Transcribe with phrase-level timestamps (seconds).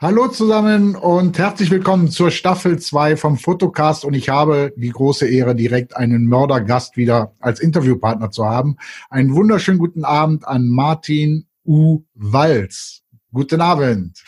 [0.00, 5.26] Hallo zusammen und herzlich willkommen zur Staffel 2 vom Fotocast und ich habe die große
[5.28, 8.76] Ehre, direkt einen Mördergast wieder als Interviewpartner zu haben.
[9.10, 12.04] Einen wunderschönen guten Abend an Martin U.
[12.14, 13.02] Walz.
[13.32, 14.22] Guten Abend.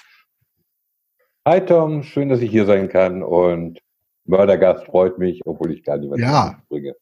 [1.47, 3.79] Hi Tom, schön, dass ich hier sein kann und
[4.25, 6.61] Mördergast freut mich, obwohl ich gar niemanden ja.
[6.69, 6.97] bringe.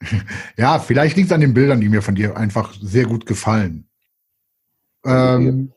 [0.56, 3.88] Ja, vielleicht liegt es an den Bildern, die mir von dir einfach sehr gut gefallen.
[5.04, 5.72] Ähm,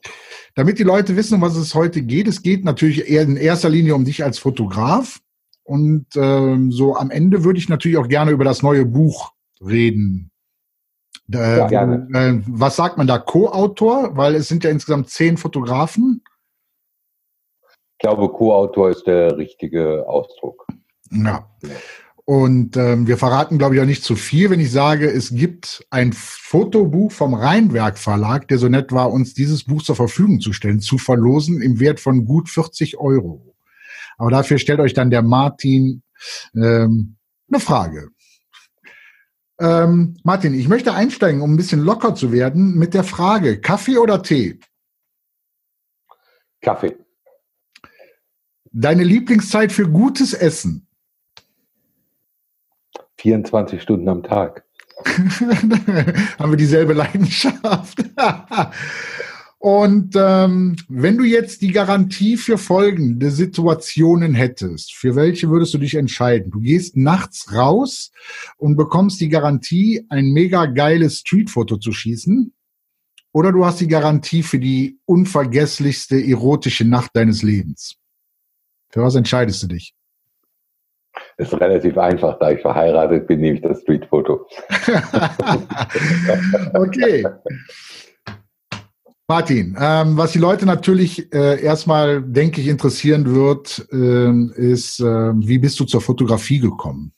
[0.55, 3.69] damit die Leute wissen, um was es heute geht, es geht natürlich eher in erster
[3.69, 5.19] Linie um dich als Fotograf.
[5.63, 9.31] Und ähm, so am Ende würde ich natürlich auch gerne über das neue Buch
[9.65, 10.31] reden.
[11.31, 12.07] Äh, ja, gerne.
[12.13, 13.17] Äh, was sagt man da?
[13.17, 14.17] Co-Autor?
[14.17, 16.23] Weil es sind ja insgesamt zehn Fotografen.
[17.93, 20.65] Ich glaube, Co-Autor ist der richtige Ausdruck.
[21.11, 21.47] Ja.
[22.25, 25.85] Und ähm, wir verraten, glaube ich, auch nicht zu viel, wenn ich sage, es gibt
[25.89, 30.53] ein Fotobuch vom Rheinwerk Verlag, der so nett war, uns dieses Buch zur Verfügung zu
[30.53, 33.55] stellen, zu verlosen im Wert von gut 40 Euro.
[34.17, 36.03] Aber dafür stellt euch dann der Martin
[36.55, 37.17] ähm,
[37.49, 38.09] eine Frage.
[39.59, 43.97] Ähm, Martin, ich möchte einsteigen, um ein bisschen locker zu werden, mit der Frage, Kaffee
[43.97, 44.59] oder Tee?
[46.61, 46.97] Kaffee.
[48.71, 50.87] Deine Lieblingszeit für gutes Essen?
[53.21, 54.65] 24 Stunden am Tag.
[55.05, 58.03] Haben wir dieselbe Leidenschaft.
[59.59, 65.77] Und ähm, wenn du jetzt die Garantie für folgende Situationen hättest, für welche würdest du
[65.77, 66.49] dich entscheiden?
[66.49, 68.11] Du gehst nachts raus
[68.57, 72.51] und bekommst die Garantie, ein mega geiles Streetfoto zu schießen.
[73.33, 77.97] Oder du hast die Garantie für die unvergesslichste erotische Nacht deines Lebens.
[78.89, 79.93] Für was entscheidest du dich?
[81.37, 84.47] Ist relativ einfach, da ich verheiratet bin, nehme ich das Streetfoto.
[86.73, 87.25] okay.
[89.27, 95.03] Martin, ähm, was die Leute natürlich äh, erstmal, denke ich, interessieren wird, äh, ist, äh,
[95.03, 97.13] wie bist du zur Fotografie gekommen?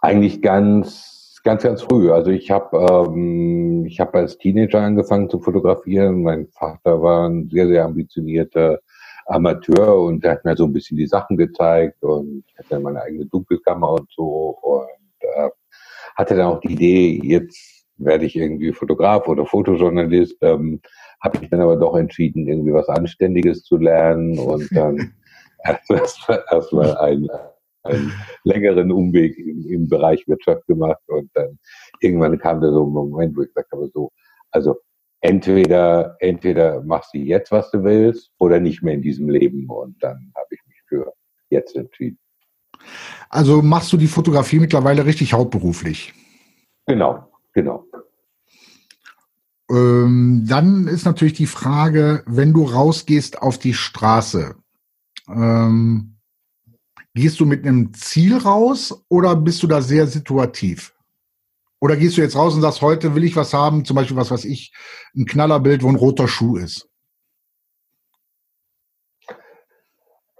[0.00, 2.12] Eigentlich ganz, ganz, ganz früh.
[2.12, 6.22] Also ich habe, ähm, ich habe als Teenager angefangen zu fotografieren.
[6.22, 8.78] Mein Vater war ein sehr, sehr ambitionierter
[9.26, 13.02] Amateur und der hat mir so ein bisschen die Sachen gezeigt und ich hatte meine
[13.02, 14.88] eigene Dunkelkammer und so und
[15.20, 15.50] äh,
[16.16, 20.80] hatte dann auch die Idee, jetzt werde ich irgendwie Fotograf oder Fotojournalist, ähm,
[21.20, 25.14] habe ich dann aber doch entschieden, irgendwie was Anständiges zu lernen und dann
[25.64, 27.28] erstmal erst mal einen,
[27.84, 28.12] einen
[28.44, 31.58] längeren Umweg im, im Bereich Wirtschaft gemacht und dann
[32.00, 34.10] irgendwann kam da so ein Moment, wo ich gesagt habe, so,
[35.22, 39.66] entweder, entweder machst du jetzt, was du willst, oder nicht mehr in diesem Leben.
[39.68, 41.14] Und dann habe ich mich für
[41.48, 42.18] jetzt entschieden.
[43.30, 46.12] Also machst du die Fotografie mittlerweile richtig hauptberuflich?
[46.86, 47.86] Genau, genau.
[49.70, 54.56] Ähm, dann ist natürlich die Frage, wenn du rausgehst auf die Straße,
[55.28, 56.16] ähm,
[57.14, 60.91] gehst du mit einem Ziel raus oder bist du da sehr situativ?
[61.82, 64.30] Oder gehst du jetzt raus und sagst, heute will ich was haben, zum Beispiel was
[64.30, 64.72] weiß ich,
[65.16, 66.88] ein Knallerbild, wo ein roter Schuh ist?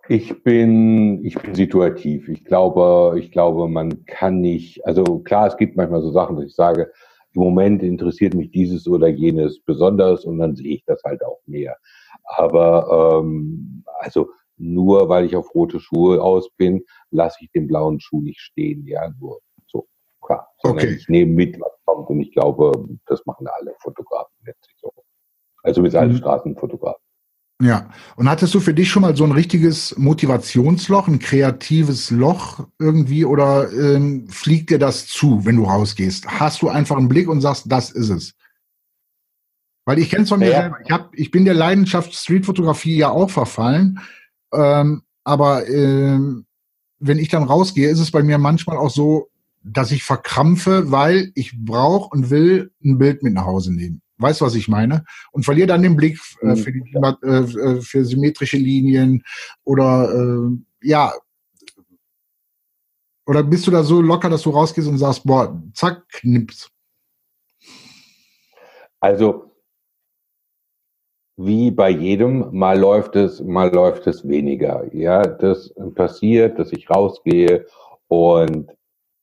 [0.08, 2.28] Ich bin, ich bin situativ.
[2.28, 6.44] Ich glaube, ich glaube, man kann nicht, also klar, es gibt manchmal so Sachen, dass
[6.44, 6.92] ich sage,
[7.34, 11.40] im Moment interessiert mich dieses oder jenes besonders und dann sehe ich das halt auch
[11.46, 11.76] mehr.
[12.22, 17.98] Aber ähm, also nur weil ich auf rote Schuhe aus bin, lasse ich den blauen
[17.98, 18.86] Schuh nicht stehen.
[18.86, 19.40] Ja, nur
[20.22, 20.48] klar.
[20.62, 20.94] Okay.
[20.94, 22.72] Ich nehme mit, was kommt und ich glaube,
[23.06, 24.92] das machen alle Fotografen letztlich so.
[25.62, 26.18] Also mit allen mhm.
[26.18, 27.02] Straßenfotografen.
[27.62, 32.66] Ja, und hattest du für dich schon mal so ein richtiges Motivationsloch, ein kreatives Loch
[32.80, 36.26] irgendwie oder ähm, fliegt dir das zu, wenn du rausgehst?
[36.26, 38.34] Hast du einfach einen Blick und sagst, das ist es?
[39.84, 40.60] Weil ich kenne es von mir ja.
[40.62, 40.78] selber.
[40.84, 44.00] Ich, hab, ich bin der Leidenschaft Streetfotografie ja auch verfallen,
[44.52, 46.46] ähm, aber ähm,
[46.98, 49.28] wenn ich dann rausgehe, ist es bei mir manchmal auch so,
[49.64, 54.02] dass ich verkrampfe, weil ich brauche und will ein Bild mit nach Hause nehmen.
[54.18, 55.04] Weißt du, was ich meine?
[55.32, 56.56] Und verliere dann den Blick äh, mhm.
[56.56, 59.24] für, die, äh, äh, für symmetrische Linien
[59.64, 61.12] oder äh, ja.
[63.26, 66.70] Oder bist du da so locker, dass du rausgehst und sagst, boah, zack, knips?
[69.00, 69.52] Also
[71.36, 74.94] wie bei jedem, mal läuft es, mal läuft es weniger.
[74.94, 77.66] Ja, das passiert, dass ich rausgehe
[78.08, 78.70] und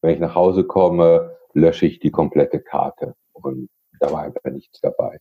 [0.01, 3.69] wenn ich nach Hause komme, lösche ich die komplette Karte und
[3.99, 5.19] da war einfach nichts dabei.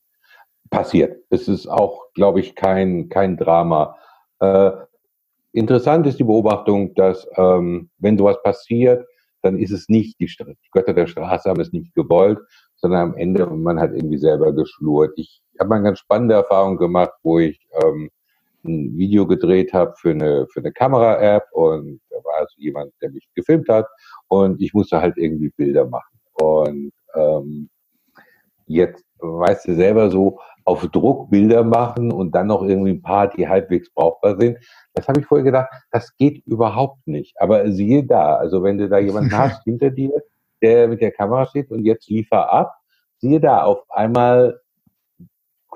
[0.71, 1.25] Passiert.
[1.31, 3.97] Es ist auch, glaube ich, kein, kein Drama.
[4.41, 4.71] Äh,
[5.53, 9.07] interessant ist die Beobachtung, dass ähm, wenn sowas passiert,
[9.43, 10.31] dann ist es nicht die,
[10.73, 12.39] Götter der Straße haben es nicht gewollt,
[12.77, 15.13] sondern am Ende man hat irgendwie selber geschlurt.
[15.17, 18.11] Ich ich habe mal eine ganz spannende Erfahrung gemacht, wo ich ähm,
[18.69, 23.11] ein Video gedreht habe für eine, für eine Kamera-App und da war also jemand, der
[23.11, 23.87] mich gefilmt hat
[24.29, 26.19] und ich musste halt irgendwie Bilder machen.
[26.35, 27.69] Und ähm,
[28.67, 30.39] jetzt weißt du selber so,
[30.69, 34.59] auf Druck Bilder machen und dann noch irgendwie ein paar, die halbwegs brauchbar sind.
[34.93, 37.35] Das habe ich vorher gedacht, das geht überhaupt nicht.
[37.41, 40.13] Aber siehe da, also wenn du da jemanden hast hinter dir,
[40.61, 42.75] der mit der Kamera steht und jetzt liefer ab,
[43.17, 44.61] siehe da, auf einmal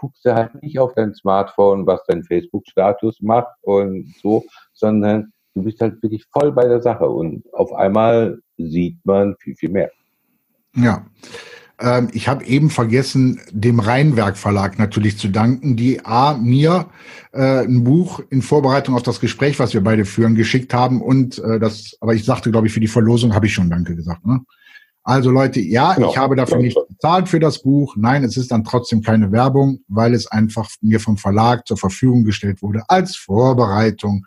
[0.02, 5.62] guckst du halt nicht auf dein Smartphone, was dein Facebook-Status macht und so, sondern du
[5.62, 9.92] bist halt wirklich voll bei der Sache und auf einmal sieht man viel, viel mehr.
[10.74, 11.06] Ja.
[11.78, 16.86] Ähm, ich habe eben vergessen, dem Rheinwerk Verlag natürlich zu danken, die A, mir
[17.32, 21.38] äh, ein Buch in Vorbereitung auf das Gespräch, was wir beide führen, geschickt haben und
[21.38, 24.26] äh, das, aber ich sagte, glaube ich, für die Verlosung habe ich schon Danke gesagt.
[24.26, 24.40] Ne?
[25.04, 26.10] Also Leute, ja, genau.
[26.10, 27.96] ich habe dafür nicht bezahlt für das Buch.
[27.96, 32.24] Nein, es ist dann trotzdem keine Werbung, weil es einfach mir vom Verlag zur Verfügung
[32.24, 34.24] gestellt wurde als Vorbereitung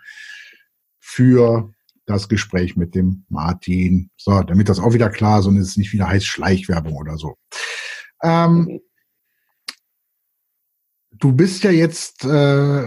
[0.99, 1.73] für
[2.05, 4.09] das Gespräch mit dem Martin.
[4.17, 7.37] So, damit das auch wieder klar ist und es nicht wieder heißt Schleichwerbung oder so.
[8.21, 8.81] Ähm,
[11.11, 12.85] du bist ja jetzt, äh,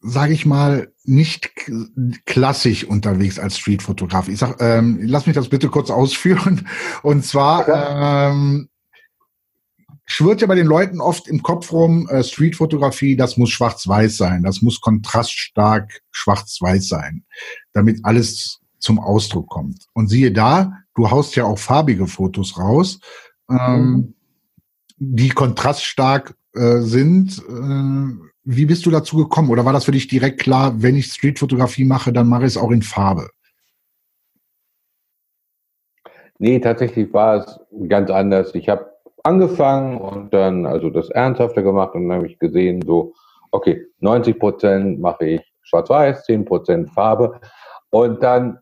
[0.00, 1.50] sage ich mal, nicht
[2.24, 4.28] klassisch unterwegs als Streetfotograf.
[4.28, 6.66] Ich sag, ähm, lass mich das bitte kurz ausführen.
[7.02, 8.68] Und zwar ähm,
[10.06, 14.42] schwirrt ja bei den Leuten oft im Kopf rum, äh, Streetfotografie, das muss schwarz-weiß sein,
[14.42, 17.24] das muss kontraststark schwarz-weiß sein,
[17.72, 19.86] damit alles zum Ausdruck kommt.
[19.92, 23.00] Und siehe da, du haust ja auch farbige Fotos raus,
[23.50, 24.14] ähm, mhm.
[24.96, 27.38] die kontraststark äh, sind.
[27.38, 29.50] Äh, wie bist du dazu gekommen?
[29.50, 32.56] Oder war das für dich direkt klar, wenn ich Streetfotografie mache, dann mache ich es
[32.56, 33.28] auch in Farbe?
[36.38, 38.54] Nee, tatsächlich war es ganz anders.
[38.54, 38.90] Ich habe
[39.24, 43.12] angefangen und dann also das Ernsthafte gemacht und dann habe ich gesehen, so,
[43.50, 47.38] okay, 90 Prozent mache ich schwarz-weiß, 10 Prozent Farbe.
[47.90, 48.58] Und dann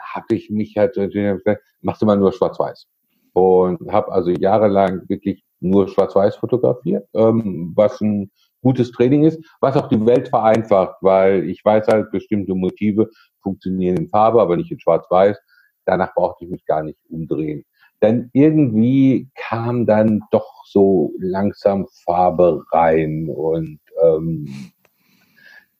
[0.00, 2.86] habe ich mich halt so gesagt, machst du mal nur schwarz-weiß.
[3.32, 8.30] Und habe also jahrelang wirklich nur schwarz-weiß fotografiert, ähm, was ein
[8.62, 13.08] gutes Training ist, was auch die Welt vereinfacht, weil ich weiß halt, bestimmte Motive
[13.42, 15.38] funktionieren in Farbe, aber nicht in schwarz-weiß.
[15.84, 17.64] Danach brauchte ich mich gar nicht umdrehen.
[18.00, 24.46] Dann irgendwie kam dann doch so langsam Farbe rein und ähm,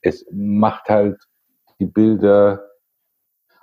[0.01, 1.17] es macht halt
[1.79, 2.65] die Bilder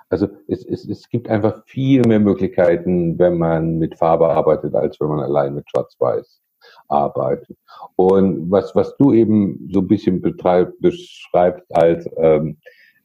[0.09, 4.99] also es, es, es gibt einfach viel mehr Möglichkeiten, wenn man mit Farbe arbeitet, als
[5.01, 6.41] wenn man allein mit Schwarz-Weiß
[6.87, 7.57] arbeitet.
[7.95, 12.57] Und was, was du eben so ein bisschen betreib, beschreibst als ähm,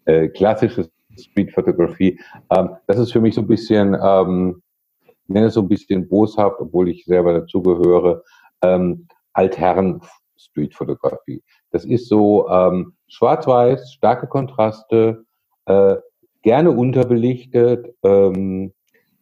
[0.05, 2.21] äh, klassische Street-Fotografie,
[2.51, 4.63] ähm, das ist für mich so ein bisschen, ähm,
[5.05, 8.23] ich nenne es so ein bisschen boshaft, obwohl ich selber dazugehöre,
[8.63, 11.43] ähm, Altherren-Street-Fotografie.
[11.71, 15.25] Das ist so ähm, schwarz-weiß, starke Kontraste,
[15.67, 15.97] äh,
[16.43, 18.73] gerne unterbelichtet ähm,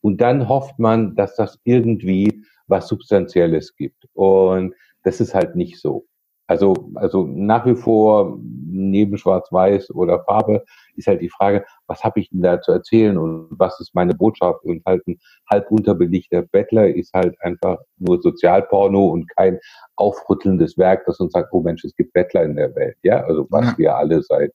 [0.00, 4.06] und dann hofft man, dass das irgendwie was Substanzielles gibt.
[4.14, 6.06] Und das ist halt nicht so.
[6.46, 10.64] Also, also nach wie vor neben Schwarz-Weiß oder Farbe
[10.96, 14.14] ist halt die Frage, was habe ich denn da zu erzählen und was ist meine
[14.14, 14.64] Botschaft?
[14.64, 19.60] Und halt ein halb unterbelichter Bettler ist halt einfach nur Sozialporno und kein
[19.94, 22.96] aufrüttelndes Werk, das uns sagt, oh Mensch, es gibt Bettler in der Welt.
[23.04, 23.78] Ja, also was ja.
[23.78, 24.50] wir alle seit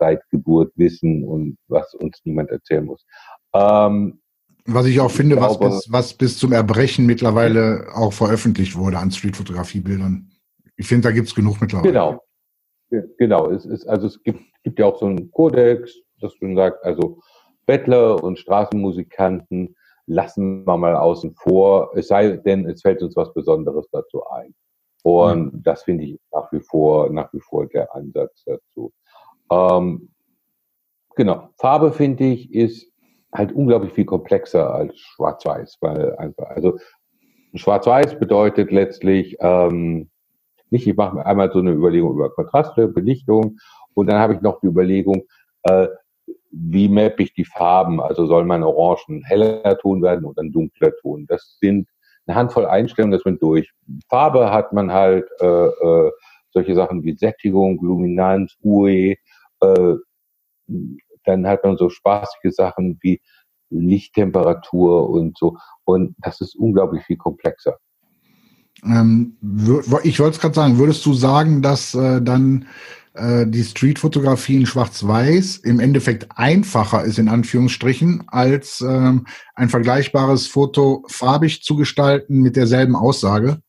[0.00, 3.06] seit Geburt wissen und was uns niemand erzählen muss.
[3.54, 4.20] Ähm,
[4.66, 8.98] was ich auch finde, glaube, was, bis, was bis zum Erbrechen mittlerweile auch veröffentlicht wurde
[8.98, 10.30] an Streetfotografiebildern.
[10.76, 11.92] Ich finde, da gibt es genug mittlerweile.
[11.92, 12.22] Genau.
[13.18, 13.50] Genau.
[13.50, 17.20] Es ist, also es gibt, gibt ja auch so einen Kodex, dass man sagt, also
[17.66, 19.76] Bettler und Straßenmusikanten
[20.06, 24.54] lassen wir mal außen vor, es sei denn, es fällt uns was Besonderes dazu ein.
[25.02, 25.62] Und mhm.
[25.62, 28.92] das finde ich nach wie vor, nach wie vor der Ansatz dazu.
[29.50, 30.10] Ähm,
[31.14, 31.48] genau.
[31.56, 32.89] Farbe, finde ich, ist
[33.32, 36.78] halt unglaublich viel komplexer als Schwarz-Weiß, weil einfach, also
[37.54, 40.10] Schwarz-Weiß bedeutet letztlich ähm,
[40.70, 43.58] nicht, ich mache mir einmal so eine Überlegung über Kontraste, Belichtung
[43.94, 45.24] und dann habe ich noch die Überlegung,
[45.64, 45.88] äh,
[46.52, 48.00] wie mappe ich die Farben?
[48.00, 51.26] Also soll mein Orange ein heller Ton werden oder ein dunkler Ton?
[51.28, 51.88] Das sind
[52.26, 53.70] eine Handvoll Einstellungen, das sind durch.
[54.08, 56.10] Farbe hat man halt äh, äh,
[56.52, 59.14] solche Sachen wie Sättigung, Luminanz, UE,
[59.60, 59.94] äh,
[61.30, 63.20] dann hat man so spaßige Sachen wie
[63.70, 65.56] Lichttemperatur und so.
[65.84, 67.78] Und das ist unglaublich viel komplexer.
[68.84, 69.36] Ähm,
[70.02, 72.66] ich wollte es gerade sagen, würdest du sagen, dass äh, dann
[73.14, 80.46] äh, die Streetfotografie in Schwarz-Weiß im Endeffekt einfacher ist, in Anführungsstrichen, als ähm, ein vergleichbares
[80.46, 83.60] Foto farbig zu gestalten mit derselben Aussage?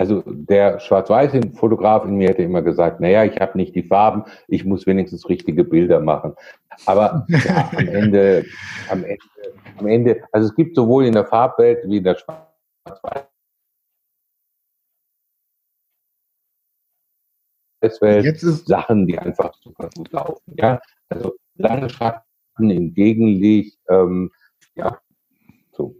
[0.00, 4.64] Also der Schwarz-Weiß-Fotograf in mir hätte immer gesagt, naja, ich habe nicht die Farben, ich
[4.64, 6.34] muss wenigstens richtige Bilder machen.
[6.86, 8.46] Aber ja, am Ende,
[8.88, 9.22] am Ende,
[9.76, 13.26] am Ende, also es gibt sowohl in der Farbwelt wie in der Schwarz-Weiß
[18.00, 20.54] Welt Sachen, die einfach super gut laufen.
[20.56, 20.80] Ja,
[21.10, 24.30] also lange Schatten im Gegenlicht, ähm,
[24.74, 24.98] ja,
[25.72, 25.94] so.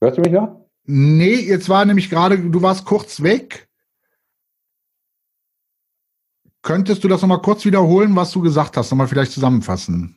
[0.00, 0.61] Hörst du mich noch?
[0.84, 3.68] Nee, jetzt war nämlich gerade, du warst kurz weg.
[6.62, 8.90] Könntest du das nochmal kurz wiederholen, was du gesagt hast?
[8.90, 10.16] Nochmal vielleicht zusammenfassen.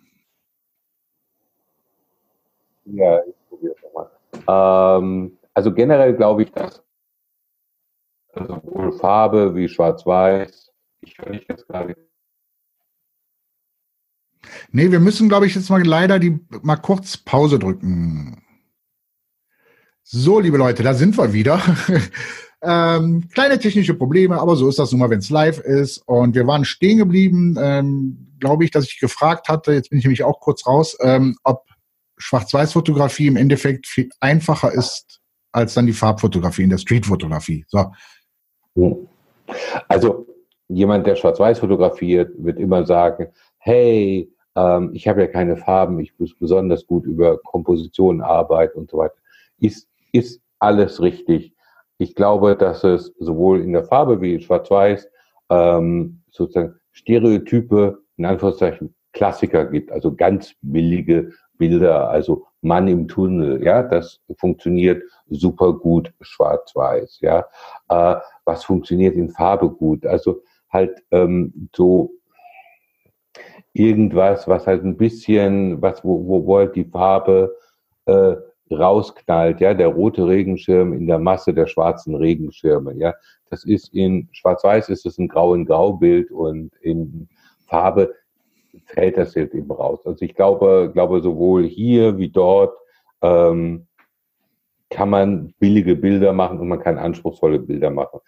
[2.86, 5.00] Ja, ich probiere es nochmal.
[5.01, 6.84] Ähm, also generell glaube ich, dass
[8.36, 11.95] sowohl Farbe wie Schwarz-Weiß, ich höre dich jetzt gerade.
[14.72, 18.45] Nee, wir müssen, glaube ich, jetzt mal leider die mal kurz Pause drücken.
[20.07, 21.59] So, liebe Leute, da sind wir wieder.
[22.62, 25.97] ähm, kleine technische Probleme, aber so ist das nun mal, wenn es live ist.
[26.05, 30.05] Und wir waren stehen geblieben, ähm, glaube ich, dass ich gefragt hatte, jetzt bin ich
[30.05, 31.63] nämlich auch kurz raus, ähm, ob
[32.17, 35.21] Schwarz-Weiß-Fotografie im Endeffekt viel einfacher ist
[35.51, 37.65] als dann die Farbfotografie in der Streetfotografie.
[37.67, 37.91] So.
[39.88, 40.27] Also
[40.67, 46.13] jemand, der Schwarz-Weiß fotografiert, wird immer sagen, hey, ähm, ich habe ja keine Farben, ich
[46.19, 49.15] muss besonders gut über Komposition arbeiten und so weiter.
[49.59, 51.53] Ist ist alles richtig.
[51.98, 55.10] Ich glaube, dass es sowohl in der Farbe wie in Schwarz-Weiß
[55.50, 63.63] ähm, sozusagen Stereotype, in Anführungszeichen Klassiker gibt, also ganz billige Bilder, also Mann im Tunnel,
[63.63, 67.45] ja, das funktioniert super gut schwarz-weiß, ja.
[67.89, 70.05] Äh, was funktioniert in Farbe gut?
[70.05, 72.12] Also halt ähm, so
[73.74, 77.55] irgendwas, was halt ein bisschen, was wo, wo, wo halt die Farbe
[78.05, 78.36] äh,
[78.72, 83.13] rausknallt, ja, der rote Regenschirm in der Masse der schwarzen Regenschirme, ja.
[83.50, 87.29] Das ist in Schwarz-Weiß ist es ein Grau in Grau-Bild und in
[87.67, 88.13] Farbe
[88.86, 90.00] fällt das jetzt eben raus.
[90.05, 92.75] Also ich glaube, glaube sowohl hier wie dort
[93.22, 93.88] ähm,
[94.89, 98.19] kann man billige Bilder machen und man kann anspruchsvolle Bilder machen.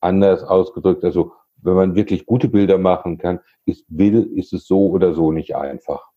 [0.00, 4.88] Anders ausgedrückt, also wenn man wirklich gute Bilder machen kann, ist, will, ist es so
[4.88, 6.10] oder so nicht einfach.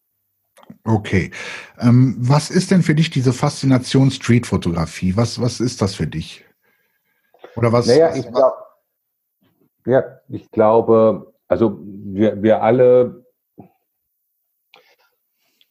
[0.83, 1.31] Okay.
[1.79, 5.15] Ähm, was ist denn für dich diese Faszination Streetfotografie?
[5.15, 6.45] Was, was ist das für dich?
[7.55, 7.87] Oder was?
[7.87, 8.53] Naja, ich, glaub,
[9.85, 13.25] ja, ich glaube, also wir, wir alle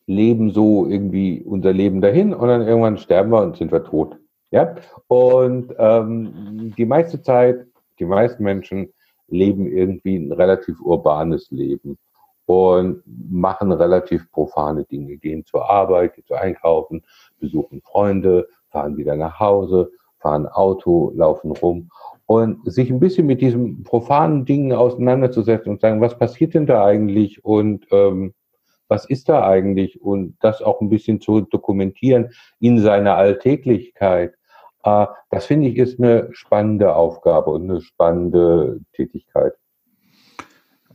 [0.06, 4.16] leben so irgendwie unser Leben dahin und dann irgendwann sterben wir und sind wir tot.
[4.50, 4.74] Ja?
[5.06, 7.66] Und ähm, die meiste Zeit,
[7.98, 8.92] die meisten Menschen
[9.28, 11.98] leben irgendwie ein relativ urbanes Leben
[12.48, 17.04] und machen relativ profane Dinge, gehen zur Arbeit, gehen zu einkaufen,
[17.38, 21.90] besuchen Freunde, fahren wieder nach Hause, fahren Auto, laufen rum
[22.24, 26.86] und sich ein bisschen mit diesen profanen Dingen auseinanderzusetzen und sagen, was passiert denn da
[26.86, 28.32] eigentlich und ähm,
[28.88, 34.32] was ist da eigentlich und das auch ein bisschen zu dokumentieren in seiner Alltäglichkeit.
[34.84, 39.52] Äh, das finde ich ist eine spannende Aufgabe und eine spannende Tätigkeit.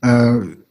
[0.02, 0.63] Äh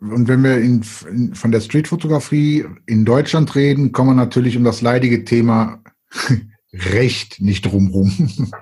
[0.00, 4.64] und wenn wir in, in, von der Streetfotografie in Deutschland reden, kommen wir natürlich um
[4.64, 5.82] das leidige Thema
[6.72, 8.12] Recht nicht drumrum.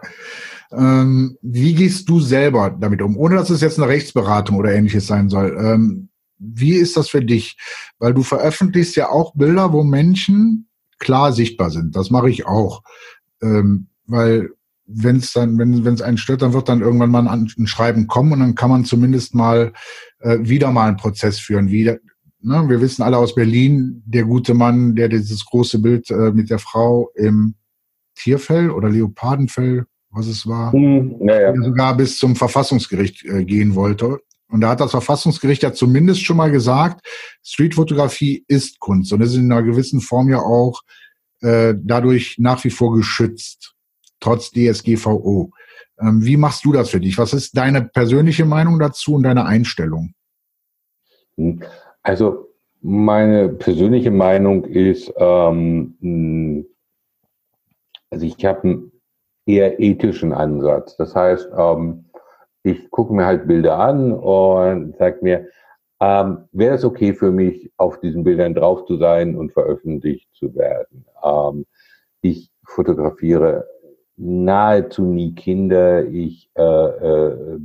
[0.72, 3.16] ähm, wie gehst du selber damit um?
[3.16, 5.56] Ohne dass es jetzt eine Rechtsberatung oder ähnliches sein soll.
[5.60, 7.58] Ähm, wie ist das für dich?
[7.98, 10.68] Weil du veröffentlichst ja auch Bilder, wo Menschen
[10.98, 11.96] klar sichtbar sind.
[11.96, 12.82] Das mache ich auch.
[13.42, 14.50] Ähm, weil
[14.88, 18.06] wenn es dann, wenn es einen stört, dann wird dann irgendwann mal ein, ein Schreiben
[18.06, 19.72] kommen und dann kann man zumindest mal
[20.20, 21.70] äh, wieder mal einen Prozess führen.
[21.70, 21.98] Wieder,
[22.40, 22.64] ne?
[22.68, 26.58] Wir wissen alle aus Berlin, der gute Mann, der dieses große Bild äh, mit der
[26.58, 27.54] Frau im
[28.14, 34.20] Tierfell oder Leopardenfell, was es war, mhm, ja, sogar bis zum Verfassungsgericht äh, gehen wollte.
[34.50, 37.06] Und da hat das Verfassungsgericht ja zumindest schon mal gesagt,
[37.42, 40.80] Streetfotografie ist Kunst und es ist in einer gewissen Form ja auch
[41.42, 43.74] äh, dadurch nach wie vor geschützt
[44.20, 45.50] trotz DSGVO.
[46.00, 47.18] Ähm, wie machst du das für dich?
[47.18, 50.14] Was ist deine persönliche Meinung dazu und deine Einstellung?
[52.02, 52.48] Also
[52.80, 56.66] meine persönliche Meinung ist, ähm,
[58.10, 58.92] also ich habe einen
[59.46, 60.96] eher ethischen Ansatz.
[60.96, 62.04] Das heißt, ähm,
[62.62, 65.48] ich gucke mir halt Bilder an und sage mir,
[66.00, 70.54] ähm, wäre es okay für mich, auf diesen Bildern drauf zu sein und veröffentlicht zu
[70.54, 71.06] werden?
[71.24, 71.66] Ähm,
[72.20, 73.66] ich fotografiere
[74.18, 76.04] nahezu nie Kinder.
[76.04, 77.58] Ich äh, äh,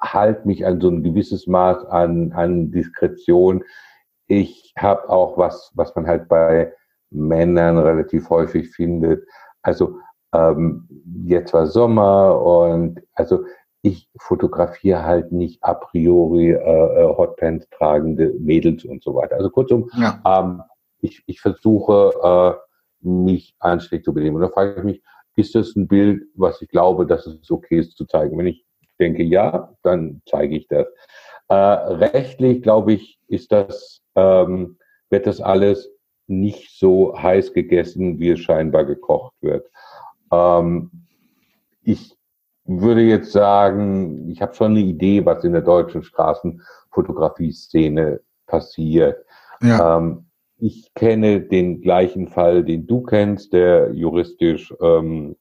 [0.00, 3.64] halte mich an so ein gewisses Maß an, an Diskretion.
[4.26, 6.72] Ich habe auch was, was man halt bei
[7.10, 9.26] Männern relativ häufig findet.
[9.62, 9.98] Also
[10.34, 10.88] ähm,
[11.24, 13.44] jetzt war Sommer und also
[13.82, 19.36] ich fotografiere halt nicht a priori äh, äh, Hotpants tragende Mädels und so weiter.
[19.36, 20.20] Also kurzum, ja.
[20.26, 20.62] ähm,
[21.00, 22.58] ich, ich versuche
[23.00, 24.36] mich anständig zu benehmen.
[24.36, 25.02] Und da frage ich mich,
[25.36, 28.36] ist das ein Bild, was ich glaube, dass es okay ist zu zeigen?
[28.36, 28.64] Wenn ich
[28.98, 30.86] denke ja, dann zeige ich das.
[31.48, 34.78] Äh, rechtlich, glaube ich, ist das, ähm,
[35.10, 35.90] wird das alles
[36.26, 39.70] nicht so heiß gegessen, wie es scheinbar gekocht wird.
[40.30, 40.90] Ähm,
[41.82, 42.14] ich
[42.64, 49.24] würde jetzt sagen, ich habe schon eine Idee, was in der deutschen Straßenfotografie-Szene passiert.
[49.62, 49.96] Ja.
[49.96, 50.27] Ähm,
[50.58, 55.36] ich kenne den gleichen Fall, den du kennst, der juristisch ähm,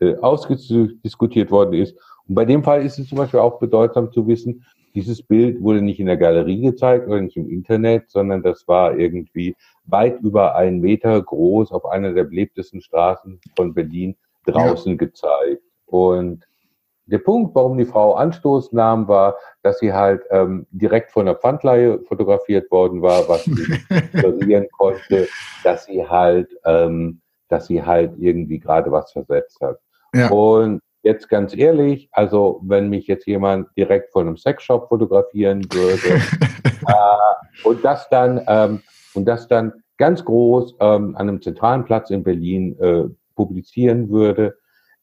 [0.00, 1.96] äh, ausdiskutiert worden ist.
[2.28, 5.82] Und bei dem Fall ist es zum Beispiel auch bedeutsam zu wissen, dieses Bild wurde
[5.82, 10.56] nicht in der Galerie gezeigt oder nicht im Internet, sondern das war irgendwie weit über
[10.56, 14.96] einen Meter groß auf einer der belebtesten Straßen von Berlin draußen ja.
[14.96, 15.62] gezeigt.
[15.84, 16.46] Und
[17.06, 21.36] der Punkt, warum die Frau Anstoß nahm, war, dass sie halt ähm, direkt von der
[21.36, 23.78] Pfandleihe fotografiert worden war, was sie
[24.20, 25.28] basieren konnte,
[25.62, 29.78] dass sie halt, ähm, dass sie halt irgendwie gerade was versetzt hat.
[30.14, 30.30] Ja.
[30.30, 36.20] Und jetzt ganz ehrlich, also wenn mich jetzt jemand direkt von einem Sexshop fotografieren würde
[36.88, 38.82] äh, und das dann ähm,
[39.14, 43.04] und das dann ganz groß ähm, an einem zentralen Platz in Berlin äh,
[43.36, 44.56] publizieren würde,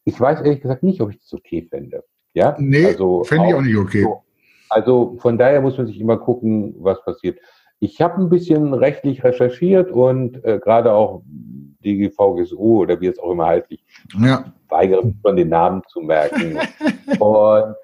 [0.05, 2.03] ich weiß ehrlich gesagt nicht, ob ich das okay fände.
[2.33, 2.55] Ja?
[2.59, 4.03] Nee, also fände ich auch nicht okay.
[4.03, 4.23] So.
[4.69, 7.39] Also von daher muss man sich immer gucken, was passiert.
[7.79, 11.21] Ich habe ein bisschen rechtlich recherchiert und äh, gerade auch
[11.83, 13.83] DGVGSU oder wie es auch immer heißt, ich
[14.19, 14.45] ja.
[14.69, 16.57] weigere mich schon den Namen zu merken.
[17.19, 17.75] und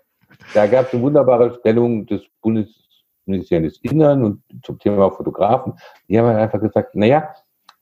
[0.54, 5.74] da gab es eine wunderbare Stellung des Bundesministeriums des Innern und zum Thema Fotografen.
[6.08, 7.30] Die haben einfach gesagt, naja,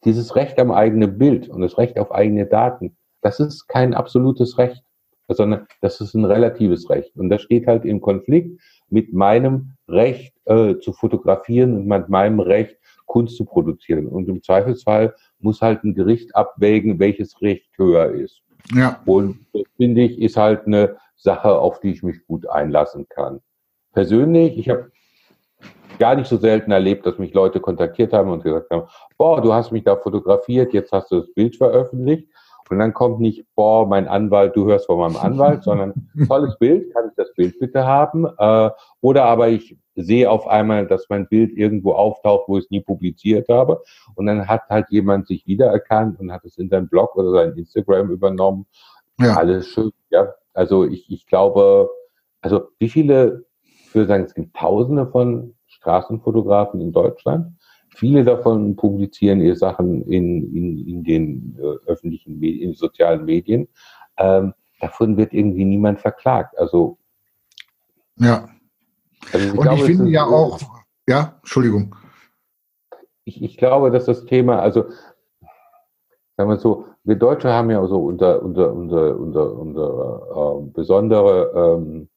[0.03, 4.57] dieses Recht am eigenen Bild und das Recht auf eigene Daten, das ist kein absolutes
[4.57, 4.83] Recht,
[5.27, 7.15] sondern das ist ein relatives Recht.
[7.15, 8.59] Und das steht halt im Konflikt
[8.89, 14.07] mit meinem Recht äh, zu fotografieren und mit meinem Recht, Kunst zu produzieren.
[14.07, 18.41] Und im Zweifelsfall muss halt ein Gericht abwägen, welches Recht höher ist.
[18.73, 19.01] Ja.
[19.05, 23.39] Und das finde ich, ist halt eine Sache, auf die ich mich gut einlassen kann.
[23.93, 24.91] Persönlich, ich habe
[25.99, 29.53] gar nicht so selten erlebt, dass mich Leute kontaktiert haben und gesagt haben, boah, du
[29.53, 32.27] hast mich da fotografiert, jetzt hast du das Bild veröffentlicht.
[32.69, 35.93] Und dann kommt nicht, boah, mein Anwalt, du hörst von meinem Anwalt, sondern
[36.27, 38.25] tolles Bild, kann ich das Bild bitte haben?
[38.37, 38.69] Äh,
[39.01, 42.81] oder aber ich sehe auf einmal, dass mein Bild irgendwo auftaucht, wo ich es nie
[42.81, 43.81] publiziert habe.
[44.15, 47.57] Und dann hat halt jemand sich wiedererkannt und hat es in seinen Blog oder sein
[47.57, 48.67] Instagram übernommen.
[49.19, 49.35] Ja.
[49.37, 50.33] Alles schön, ja.
[50.53, 51.89] Also ich, ich glaube,
[52.41, 57.56] also wie viele, ich würde sagen, es gibt tausende von Straßenfotografen in Deutschland.
[57.97, 63.67] Viele davon publizieren ihre Sachen in, in, in den äh, öffentlichen Medien, in sozialen Medien.
[64.17, 66.55] Ähm, davon wird irgendwie niemand verklagt.
[66.59, 66.99] Also
[68.19, 68.47] ja.
[69.33, 70.59] Also ich Und glaube, ich finde ja auch,
[71.07, 71.95] ja, Entschuldigung.
[73.23, 74.85] Ich, ich glaube, dass das Thema, also
[76.37, 81.79] sagen wir so, wir Deutsche haben ja so unser, unser, unser, unser, unser äh, besondere,
[81.79, 82.09] ähm,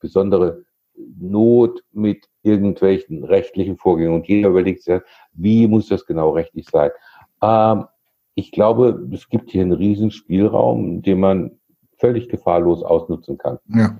[0.00, 0.64] besondere
[0.96, 4.14] Not mit irgendwelchen rechtlichen Vorgängen.
[4.14, 5.00] Und jeder überlegt sich,
[5.32, 6.90] wie muss das genau rechtlich sein?
[7.42, 7.84] Ähm,
[8.34, 11.52] ich glaube, es gibt hier einen riesen Spielraum, den man
[11.98, 13.58] völlig gefahrlos ausnutzen kann.
[13.68, 13.96] Ja.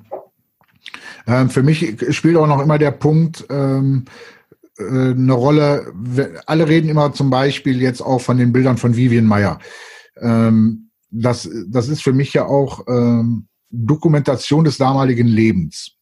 [1.27, 4.07] Ähm, für mich spielt auch noch immer der Punkt ähm,
[4.79, 5.93] äh, eine Rolle.
[6.47, 9.59] Alle reden immer zum Beispiel jetzt auch von den Bildern von Vivian Meyer.
[10.21, 15.97] Ähm, das, das ist für mich ja auch ähm, Dokumentation des damaligen Lebens.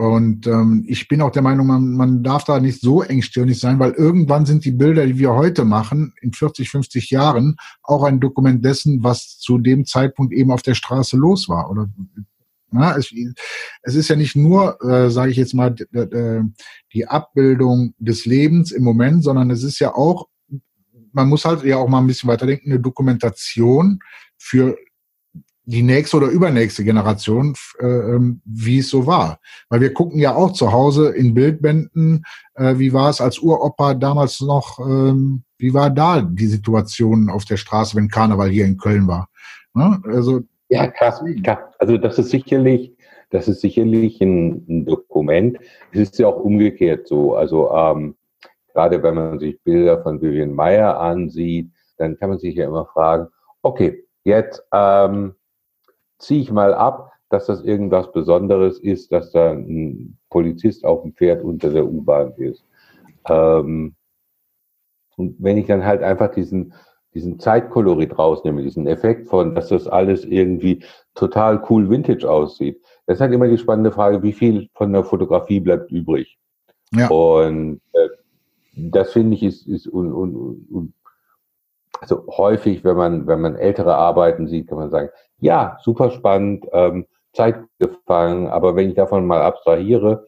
[0.00, 3.78] Und ähm, ich bin auch der Meinung, man, man darf da nicht so engstirnig sein,
[3.78, 8.18] weil irgendwann sind die Bilder, die wir heute machen, in 40, 50 Jahren, auch ein
[8.18, 11.70] Dokument dessen, was zu dem Zeitpunkt eben auf der Straße los war.
[11.70, 11.90] Oder
[12.70, 13.12] na, es,
[13.82, 15.74] es ist ja nicht nur, äh, sage ich jetzt mal,
[16.94, 20.28] die Abbildung des Lebens im Moment, sondern es ist ja auch,
[21.12, 23.98] man muss halt ja auch mal ein bisschen weiterdenken, eine Dokumentation
[24.38, 24.78] für
[25.70, 29.38] die nächste oder übernächste Generation, äh, ähm, wie es so war.
[29.68, 33.94] Weil wir gucken ja auch zu Hause in Bildbänden, äh, wie war es als Uropa
[33.94, 38.78] damals noch, ähm, wie war da die Situation auf der Straße, wenn Karneval hier in
[38.78, 39.28] Köln war.
[39.74, 40.02] Ne?
[40.06, 41.22] Also, ja, krass.
[41.78, 42.92] Also das ist sicherlich,
[43.30, 45.58] das ist sicherlich ein, ein Dokument.
[45.92, 47.36] Es ist ja auch umgekehrt so.
[47.36, 48.16] Also ähm,
[48.72, 52.86] gerade wenn man sich Bilder von Vivian Meyer ansieht, dann kann man sich ja immer
[52.86, 53.28] fragen,
[53.62, 55.34] okay, jetzt ähm,
[56.20, 61.12] ziehe ich mal ab, dass das irgendwas Besonderes ist, dass da ein Polizist auf dem
[61.12, 62.64] Pferd unter der U-Bahn ist.
[63.28, 63.94] Ähm,
[65.16, 66.72] und wenn ich dann halt einfach diesen
[67.14, 72.80] diesen Zeitkolorit rausnehme, diesen Effekt von, dass das alles irgendwie total cool Vintage aussieht.
[73.06, 76.38] Das ist halt immer die spannende Frage, wie viel von der Fotografie bleibt übrig?
[76.92, 77.08] Ja.
[77.08, 78.08] Und äh,
[78.76, 80.94] das finde ich ist, ist un, un, un,
[82.00, 86.66] also häufig, wenn man, wenn man ältere Arbeiten sieht, kann man sagen, ja, super spannend,
[86.72, 90.26] ähm, Zeit gefangen, aber wenn ich davon mal abstrahiere,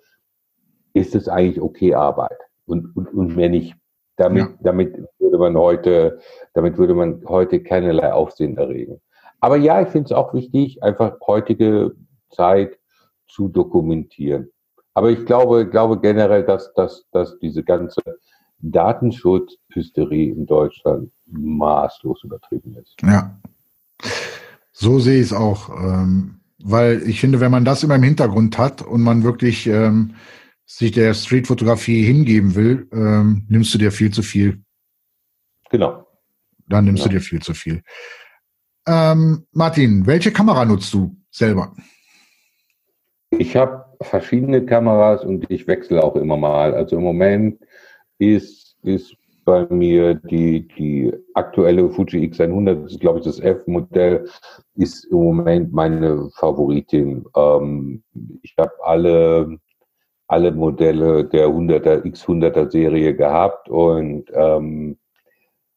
[0.92, 3.74] ist es eigentlich okay Arbeit und, und, und mehr nicht.
[4.16, 4.54] Damit, ja.
[4.60, 6.20] damit würde man heute,
[6.52, 9.00] damit würde man heute keinerlei Aufsehen erregen.
[9.40, 11.96] Aber ja, ich finde es auch wichtig, einfach heutige
[12.30, 12.78] Zeit
[13.26, 14.52] zu dokumentieren.
[14.94, 18.02] Aber ich glaube, glaube generell, dass, dass, dass diese ganze
[18.62, 22.96] Datenschutzhysterie in Deutschland maßlos übertrieben ist.
[23.02, 23.38] Ja.
[24.72, 25.68] So sehe ich es auch.
[25.70, 30.14] Ähm, weil ich finde, wenn man das immer im Hintergrund hat und man wirklich ähm,
[30.64, 34.62] sich der Streetfotografie hingeben will, ähm, nimmst du dir viel zu viel.
[35.70, 36.06] Genau.
[36.68, 37.14] Dann nimmst genau.
[37.14, 37.82] du dir viel zu viel.
[38.86, 41.74] Ähm, Martin, welche Kamera nutzt du selber?
[43.30, 46.74] Ich habe verschiedene Kameras und ich wechsle auch immer mal.
[46.74, 47.60] Also im Moment
[48.22, 54.28] ist, ist bei mir die, die aktuelle Fuji X100, das ist glaube ich das F-Modell,
[54.76, 57.24] ist im Moment meine Favoritin.
[57.36, 58.04] Ähm,
[58.42, 59.58] ich habe alle,
[60.28, 64.96] alle Modelle der 100er, X100er Serie gehabt und ähm,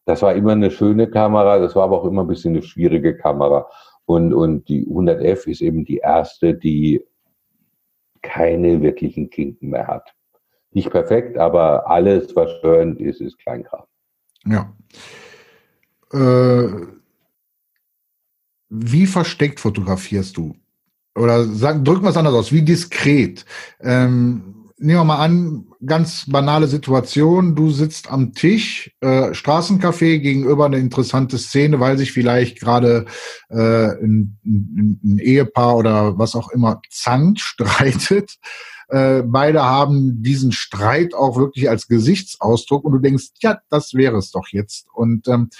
[0.04, 3.16] das war immer eine schöne Kamera, das war aber auch immer ein bisschen eine schwierige
[3.16, 3.68] Kamera.
[4.04, 7.04] Und, und die 100F ist eben die erste, die
[8.22, 10.15] keine wirklichen Kinken mehr hat.
[10.76, 13.84] Nicht perfekt, aber alles, was störend ist, ist Kleinkram.
[14.44, 14.74] Ja.
[16.12, 16.68] Äh,
[18.68, 20.54] wie versteckt fotografierst du?
[21.14, 23.46] Oder sag, drücken wir es anders aus, wie diskret?
[23.80, 30.66] Ähm, nehmen wir mal an, ganz banale Situation, du sitzt am Tisch, äh, Straßencafé gegenüber
[30.66, 33.06] eine interessante Szene, weil sich vielleicht gerade
[33.48, 38.36] äh, ein, ein, ein, Ehepaar oder was auch immer zankt, streitet.
[38.88, 44.16] Äh, beide haben diesen Streit auch wirklich als Gesichtsausdruck und du denkst, ja, das wäre
[44.16, 44.86] es doch jetzt.
[44.94, 45.50] Und ähm,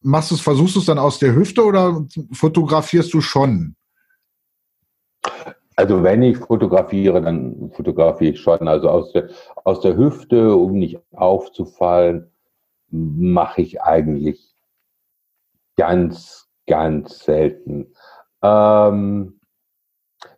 [0.00, 3.74] machst du es, versuchst du es dann aus der Hüfte oder fotografierst du schon?
[5.74, 8.68] Also wenn ich fotografiere, dann fotografiere ich schon.
[8.68, 9.30] Also aus der,
[9.64, 12.30] aus der Hüfte, um nicht aufzufallen,
[12.90, 14.54] mache ich eigentlich
[15.76, 17.94] ganz, ganz selten.
[18.42, 19.40] Ähm,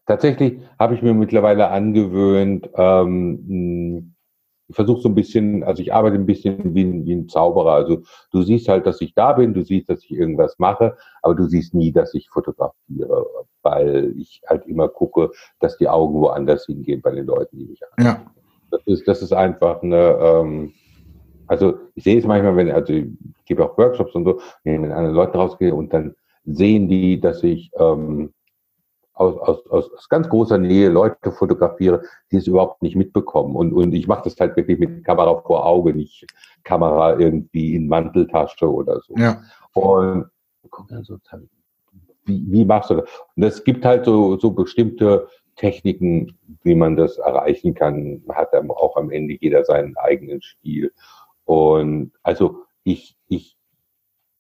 [0.07, 4.15] tatsächlich habe ich mir mittlerweile angewöhnt, ähm,
[4.69, 7.73] ich versuche so ein bisschen, also ich arbeite ein bisschen wie ein, wie ein Zauberer.
[7.73, 11.35] Also du siehst halt, dass ich da bin, du siehst, dass ich irgendwas mache, aber
[11.35, 13.27] du siehst nie, dass ich fotografiere,
[13.63, 17.81] weil ich halt immer gucke, dass die Augen woanders hingehen bei den Leuten, die mich
[17.97, 18.25] anschauen.
[18.25, 18.31] Ja.
[18.71, 20.73] Das ist, das ist einfach eine, ähm,
[21.47, 23.07] also ich sehe es manchmal, wenn, also ich
[23.45, 26.15] gebe auch Workshops und so, wenn ich mit anderen Leuten rausgehe und dann
[26.47, 28.33] sehen die, dass ich ähm,
[29.15, 33.55] aus, aus, aus ganz großer Nähe Leute fotografiere, die es überhaupt nicht mitbekommen.
[33.55, 36.27] Und, und ich mache das halt wirklich mit Kamera vor Auge, nicht
[36.65, 39.15] Kamera irgendwie in Manteltasche oder so.
[39.17, 39.41] Ja.
[39.73, 40.27] Und
[40.71, 41.19] guck dann so,
[42.25, 43.09] wie, wie machst du das?
[43.37, 48.23] Und es gibt halt so, so bestimmte Techniken, wie man das erreichen kann.
[48.27, 50.93] Man hat dann auch am Ende jeder seinen eigenen Stil.
[51.45, 53.54] Und also ich, ich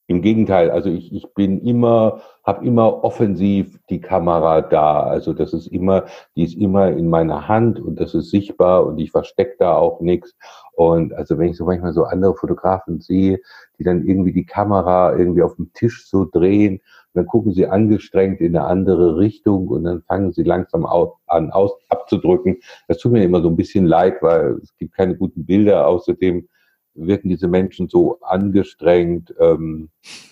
[0.07, 5.03] im Gegenteil, also ich, ich bin immer, habe immer offensiv die Kamera da.
[5.03, 6.05] Also das ist immer,
[6.37, 10.01] die ist immer in meiner Hand und das ist sichtbar und ich verstecke da auch
[10.01, 10.37] nichts.
[10.73, 13.41] Und also wenn ich so manchmal so andere Fotografen sehe,
[13.79, 16.81] die dann irgendwie die Kamera irgendwie auf dem Tisch so drehen,
[17.15, 21.73] dann gucken sie angestrengt in eine andere Richtung und dann fangen sie langsam an aus,
[21.89, 22.59] abzudrücken.
[22.89, 25.87] Das tut mir immer so ein bisschen leid, weil es gibt keine guten Bilder.
[25.87, 26.49] Außerdem
[26.95, 29.91] wirken diese Menschen so angestrengt ähm,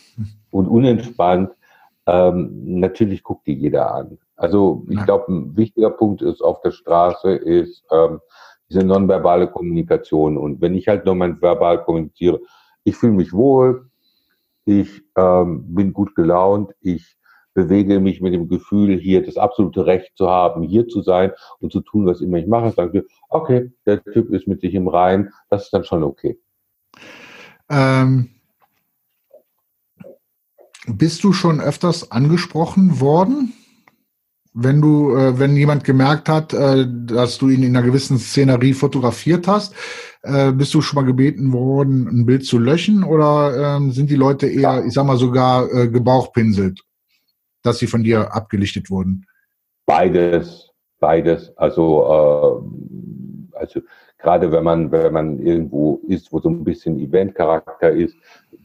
[0.51, 1.51] und unentspannt.
[2.07, 4.19] Ähm, natürlich guckt die jeder an.
[4.37, 8.19] Also ich glaube, ein wichtiger Punkt ist auf der Straße ist ähm,
[8.69, 10.37] diese nonverbale Kommunikation.
[10.37, 12.41] Und wenn ich halt nur mein verbal kommuniziere,
[12.83, 13.87] ich fühle mich wohl,
[14.65, 17.17] ich ähm, bin gut gelaunt, ich
[17.55, 21.71] bewege mich mit dem Gefühl, hier das absolute Recht zu haben, hier zu sein und
[21.73, 22.71] zu tun, was immer ich mache.
[22.73, 26.39] Sagen wir, okay, der Typ ist mit sich im Rein, das ist dann schon okay.
[27.69, 28.31] Ähm,
[30.87, 33.53] bist du schon öfters angesprochen worden?
[34.55, 38.75] Wenn du, äh, wenn jemand gemerkt hat, äh, dass du ihn in einer gewissen Szenerie
[38.75, 39.75] fotografiert hast,
[40.23, 44.17] äh, bist du schon mal gebeten worden, ein Bild zu löschen oder ähm, sind die
[44.17, 46.81] Leute eher, ich sag mal sogar äh, gebauchpinselt,
[47.63, 49.25] dass sie von dir abgelichtet wurden?
[49.87, 51.57] Beides, beides.
[51.57, 52.63] Also,
[53.55, 53.81] äh, also
[54.23, 58.17] gerade wenn man, wenn man irgendwo ist, wo so ein bisschen Eventcharakter ist,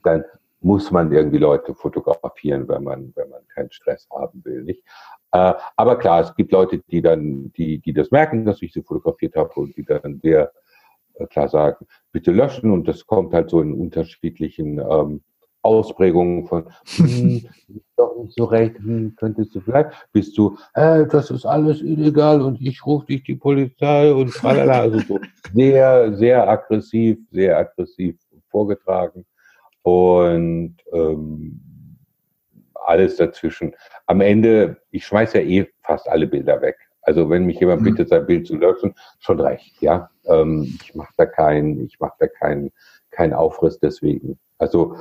[0.03, 0.23] dann
[0.61, 4.83] muss man irgendwie Leute fotografieren, wenn man, wenn man keinen Stress haben will, nicht?
[5.31, 8.81] Äh, aber klar, es gibt Leute, die dann, die, die das merken, dass ich sie
[8.81, 10.51] fotografiert habe und die dann sehr
[11.15, 15.21] äh, klar sagen, bitte löschen und das kommt halt so in unterschiedlichen ähm,
[15.67, 17.45] Ausprägungen von, hm,
[17.95, 22.41] doch nicht so recht, hm, könntest du vielleicht, bist du, äh, das ist alles illegal
[22.41, 25.19] und ich rufe dich die Polizei und tralala, also so
[25.53, 28.15] sehr, sehr aggressiv, sehr aggressiv
[28.49, 29.25] vorgetragen
[29.83, 31.59] und ähm,
[32.73, 33.75] alles dazwischen.
[34.05, 36.77] Am Ende, ich schmeiße ja eh fast alle Bilder weg.
[37.01, 37.85] Also wenn mich jemand mhm.
[37.85, 40.09] bittet, sein Bild zu löschen, schon recht, ja.
[40.25, 42.71] Ähm, ich mache da keinen, ich mache da keinen
[43.17, 44.39] keinen Aufriss deswegen.
[44.59, 44.95] Also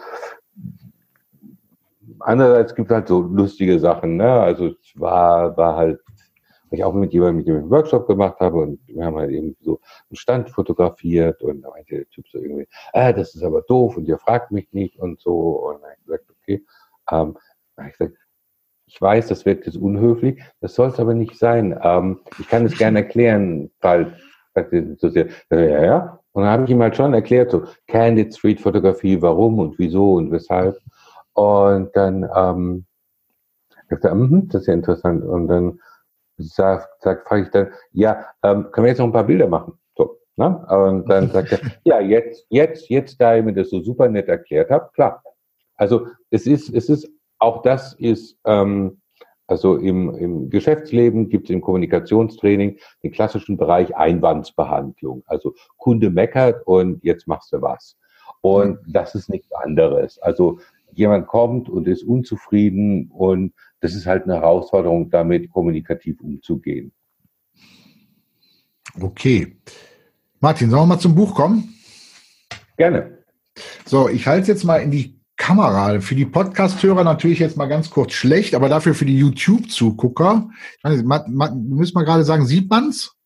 [2.20, 4.32] andererseits gibt es halt so lustige Sachen, ne?
[4.32, 6.00] Also es war, war halt,
[6.70, 9.30] ich auch mit jemandem, mit dem ich einen Workshop gemacht habe und wir haben halt
[9.30, 13.42] irgendwie so einen Stand fotografiert und da meinte der Typ so irgendwie, ah, das ist
[13.42, 15.68] aber doof und ihr fragt mich nicht und so.
[15.68, 16.64] Und dann habe ich gesagt, okay,
[17.10, 17.38] ähm,
[17.86, 18.16] ich gesagt,
[18.88, 21.78] ich weiß, das wirkt jetzt unhöflich, das soll es aber nicht sein.
[21.82, 24.12] Ähm, ich kann es gerne erklären, falls,
[24.54, 25.32] ihr interessiert.
[25.50, 26.20] Ja, ja.
[26.36, 30.16] Und dann habe ich ihm halt schon erklärt, so Candid Street Fotografie, warum und wieso
[30.16, 30.78] und weshalb.
[31.32, 32.84] Und dann ähm,
[33.88, 35.24] sagt er, mm, das ist ja interessant.
[35.24, 35.80] Und dann
[36.36, 39.78] sag, sag, frage ich dann, ja, ähm, können wir jetzt noch ein paar Bilder machen?
[39.96, 40.58] So, ne?
[40.68, 44.28] Und dann sagt er, ja, jetzt, jetzt, jetzt, da ihr mir das so super nett
[44.28, 45.22] erklärt habt, klar.
[45.76, 49.00] Also es ist, es ist auch das ist, ähm,
[49.46, 55.22] also im, im Geschäftsleben gibt es im Kommunikationstraining den klassischen Bereich Einwandsbehandlung.
[55.26, 57.96] Also Kunde meckert und jetzt machst du was.
[58.40, 58.92] Und mhm.
[58.92, 60.18] das ist nichts anderes.
[60.18, 60.58] Also
[60.92, 66.92] jemand kommt und ist unzufrieden und das ist halt eine Herausforderung, damit kommunikativ umzugehen.
[69.00, 69.56] Okay.
[70.40, 71.74] Martin, sollen wir mal zum Buch kommen?
[72.76, 73.18] Gerne.
[73.84, 76.00] So, ich halte es jetzt mal in die Kamera.
[76.00, 80.48] Für die Podcast-Hörer natürlich jetzt mal ganz kurz schlecht, aber dafür für die YouTube-Zugucker.
[81.54, 83.16] Müsst mal gerade sagen, sieht man's?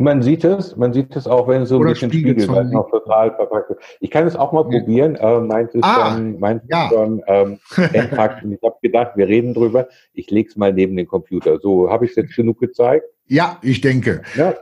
[0.00, 2.46] Man sieht es, man sieht es auch, wenn es so ein Oder bisschen spiegelt, es
[2.46, 3.80] noch total verpackt ist.
[3.98, 4.78] Ich kann es auch mal ja.
[4.78, 5.16] probieren.
[5.16, 6.88] Äh, meint es ah, schon, meint ja.
[6.88, 7.58] schon ähm,
[7.92, 8.44] entpackt.
[8.44, 9.88] ich habe gedacht, wir reden drüber.
[10.12, 11.58] Ich lege es mal neben den Computer.
[11.58, 13.06] So, habe ich es jetzt genug gezeigt?
[13.26, 14.22] Ja, ich denke.
[14.36, 14.54] Ja,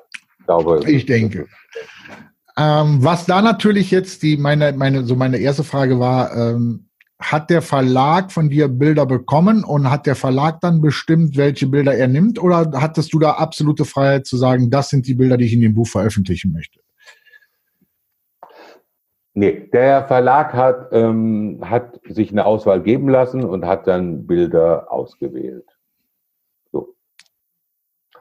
[0.47, 0.81] glaube.
[0.87, 1.47] Ich denke.
[2.59, 6.89] Ähm, was da natürlich jetzt die meine meine so meine erste Frage war, ähm,
[7.19, 11.95] hat der Verlag von dir Bilder bekommen und hat der Verlag dann bestimmt, welche Bilder
[11.95, 15.47] er nimmt, oder hattest du da absolute Freiheit zu sagen, das sind die Bilder, die
[15.47, 16.81] ich in dem Buch veröffentlichen möchte?
[19.33, 24.91] Nee, der Verlag hat, ähm, hat sich eine Auswahl geben lassen und hat dann Bilder
[24.91, 25.67] ausgewählt.
[26.73, 26.95] So.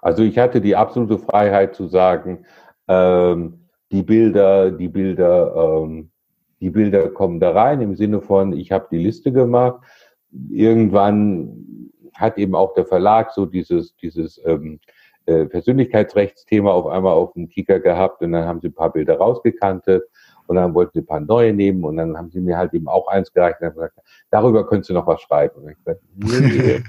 [0.02, 2.45] Also ich hatte die absolute Freiheit zu sagen,
[2.89, 6.12] ähm, die Bilder, die Bilder, ähm,
[6.60, 9.82] die Bilder kommen da rein im Sinne von, ich habe die Liste gemacht.
[10.50, 14.80] Irgendwann hat eben auch der Verlag so dieses, dieses ähm,
[15.26, 19.17] äh, Persönlichkeitsrechtsthema auf einmal auf dem Kicker gehabt und dann haben sie ein paar Bilder
[19.17, 20.04] rausgekantet
[20.48, 22.88] und dann wollten sie ein paar neue nehmen und dann haben sie mir halt eben
[22.88, 25.62] auch eins gereicht und haben gesagt, darüber könntest du noch was schreiben.
[25.62, 26.84] Und ich gesagt, nee,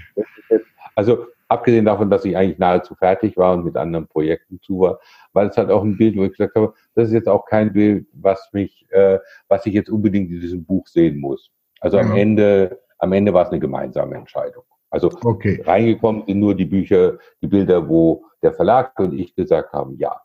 [0.94, 4.98] also abgesehen davon, dass ich eigentlich nahezu fertig war und mit anderen Projekten zu war,
[5.36, 7.72] weil es halt auch ein Bild, wo ich gesagt habe, das ist jetzt auch kein
[7.72, 9.18] Bild, was mich, äh,
[9.48, 11.50] was ich jetzt unbedingt in diesem Buch sehen muss.
[11.80, 14.64] Also am Ende, am Ende war es eine gemeinsame Entscheidung.
[14.90, 15.62] Also okay.
[15.64, 20.16] reingekommen sind nur die Bücher, die Bilder, wo der Verlag und ich gesagt haben, ja.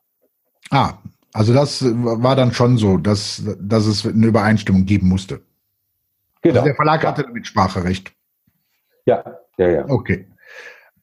[0.69, 0.93] Ah,
[1.33, 5.41] also das war dann schon so, dass, dass es eine Übereinstimmung geben musste.
[6.41, 6.55] Genau.
[6.55, 8.13] Also der Verlag hatte damit Spracherecht.
[9.05, 9.23] Ja,
[9.57, 9.85] ja, ja.
[9.89, 10.30] Okay.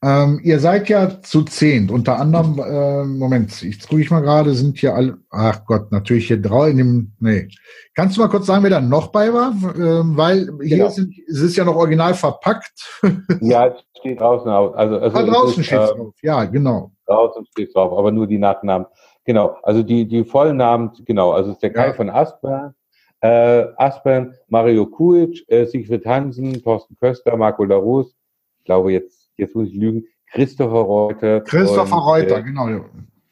[0.00, 4.54] Ähm, ihr seid ja zu zehn, unter anderem, äh, Moment, ich gucke ich mal gerade,
[4.54, 7.48] sind hier alle, ach Gott, natürlich hier drei in dem, nee.
[7.96, 9.52] Kannst du mal kurz sagen, wer da noch bei war?
[9.76, 10.88] Ähm, weil hier genau.
[10.90, 13.02] sind, es ist ja noch original verpackt.
[13.40, 14.76] ja, es steht draußen auf.
[14.76, 16.92] Also, also ah, draußen steht es äh, drauf, ja, genau.
[17.06, 18.87] Draußen steht drauf, aber nur die Nachnamen.
[19.24, 21.92] Genau, also die, die vollen Namen, genau, also es ist der Kai ja.
[21.94, 22.74] von Aspern,
[23.20, 28.14] äh, Aspern, Mario Kuic, äh, Siegfried Hansen, Thorsten Köster, Marco Larus,
[28.61, 31.40] ich glaube jetzt jetzt muss ich lügen, Christopher Reuter.
[31.40, 32.85] Christopher und, Reuter, äh, genau.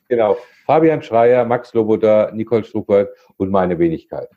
[0.09, 0.37] Genau.
[0.65, 4.29] Fabian Schreier, Max Loboda, Nicole Struppert und meine Wenigkeit.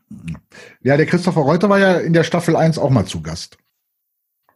[0.82, 3.58] Ja, der Christopher Reuter war ja in der Staffel 1 auch mal zu Gast.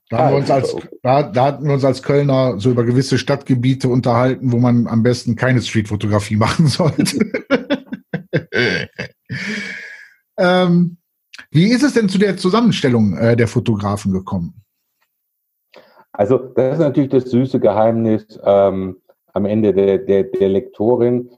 [0.10, 2.84] Da, ah, haben wir uns als, da, da hatten wir uns als Kölner so über
[2.84, 7.32] gewisse Stadtgebiete unterhalten, wo man am besten keine Streetfotografie machen sollte.
[10.38, 10.98] ähm,
[11.50, 14.63] wie ist es denn zu der Zusammenstellung äh, der Fotografen gekommen?
[16.14, 19.02] Also das ist natürlich das süße Geheimnis ähm,
[19.34, 21.32] am Ende der, der, der Lektorin.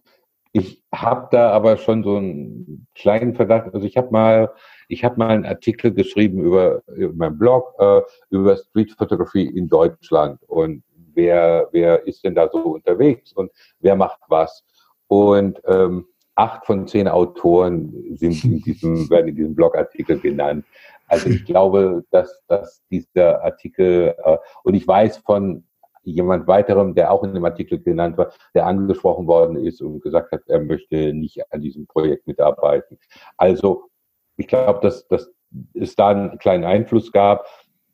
[0.51, 3.73] Ich habe da aber schon so einen kleinen Verdacht.
[3.73, 4.53] Also ich habe mal
[4.87, 9.67] Ich habe mal einen Artikel geschrieben über, über meinen Blog äh, über Street Photography in
[9.67, 10.83] Deutschland und
[11.15, 14.63] wer, wer ist denn da so unterwegs und wer macht was.
[15.07, 20.65] Und ähm, acht von zehn Autoren sind in diesem, werden in diesem Blogartikel genannt.
[21.07, 25.65] Also ich glaube, dass, dass dieser Artikel, äh, und ich weiß von
[26.03, 30.31] jemand weiterem, der auch in dem Artikel genannt war, der angesprochen worden ist und gesagt
[30.31, 32.99] hat, er möchte nicht an diesem Projekt mitarbeiten.
[33.37, 33.89] Also
[34.37, 35.31] ich glaube, dass, dass
[35.73, 37.47] es da einen kleinen Einfluss gab.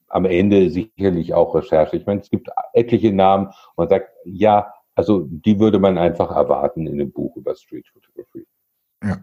[0.07, 1.95] Am Ende sicherlich auch Recherche.
[1.95, 6.85] Ich meine, es gibt etliche Namen man sagt, ja, also die würde man einfach erwarten
[6.85, 8.45] in einem Buch über Street Photography.
[9.03, 9.17] Ja,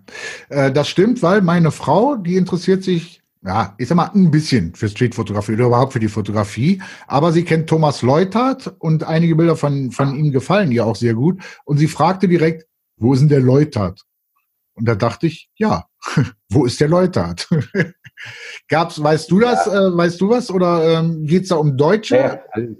[0.49, 4.75] äh, das stimmt, weil meine Frau, die interessiert sich ja, ich sag mal, ein bisschen
[4.75, 6.83] für Streetfotografie oder überhaupt für die Fotografie.
[7.07, 11.15] Aber sie kennt Thomas Leutert und einige Bilder von, von ihm gefallen ihr auch sehr
[11.15, 11.41] gut.
[11.65, 14.03] Und sie fragte direkt, wo ist denn der Leutert?
[14.75, 15.85] Und da dachte ich, ja,
[16.51, 17.49] wo ist der Leutert?
[18.69, 19.89] Gab's, weißt du das, ja.
[19.89, 20.51] äh, weißt du was?
[20.51, 22.17] Oder ähm, geht's da um Deutsche?
[22.17, 22.75] Ja, also,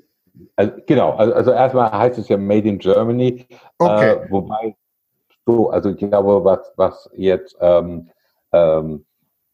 [0.57, 3.47] also, genau, also, also, erstmal heißt es ja Made in Germany.
[3.79, 4.13] Okay.
[4.13, 4.77] Äh, wobei
[5.47, 8.11] so, also ich glaube, was, was jetzt ähm,
[8.53, 9.05] ähm,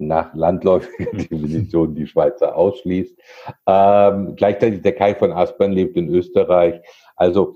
[0.07, 3.19] nach landläufiger Definition die Schweizer ausschließt.
[3.67, 6.81] Ähm, gleichzeitig der Kai von Aspern lebt in Österreich.
[7.17, 7.55] Also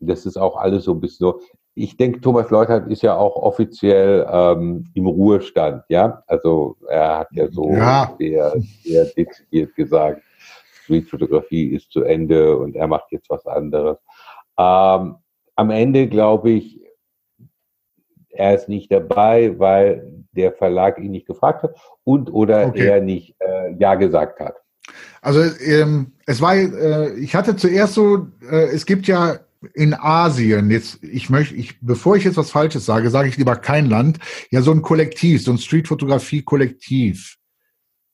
[0.00, 1.40] das ist auch alles so ein bisschen so.
[1.74, 6.22] Ich denke, Thomas Leutert ist ja auch offiziell ähm, im Ruhestand, ja.
[6.26, 8.14] Also er hat ja so ja.
[8.18, 10.22] Sehr, sehr dezidiert gesagt,
[10.82, 13.96] Streetfotografie ist zu Ende und er macht jetzt was anderes.
[14.58, 15.16] Ähm,
[15.56, 16.80] am Ende glaube ich,
[18.30, 22.86] er ist nicht dabei, weil der Verlag ihn nicht gefragt hat und oder okay.
[22.86, 24.56] er nicht äh, Ja gesagt hat.
[25.20, 29.38] Also ähm, es war, äh, ich hatte zuerst so, äh, es gibt ja
[29.74, 33.56] in Asien, jetzt, ich möchte, ich, bevor ich jetzt was Falsches sage, sage ich lieber
[33.56, 34.18] kein Land,
[34.50, 37.36] ja, so ein Kollektiv, so ein Streetfotografie-Kollektiv.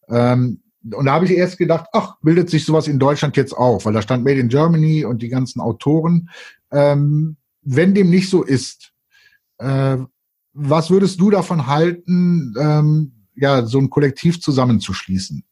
[0.09, 3.85] Ähm, und da habe ich erst gedacht, ach, bildet sich sowas in Deutschland jetzt auch,
[3.85, 6.31] weil da stand Made in Germany und die ganzen Autoren.
[6.71, 8.93] Ähm, wenn dem nicht so ist,
[9.59, 9.97] äh,
[10.61, 15.45] was würdest du davon halten, ähm, ja, so ein Kollektiv zusammenzuschließen?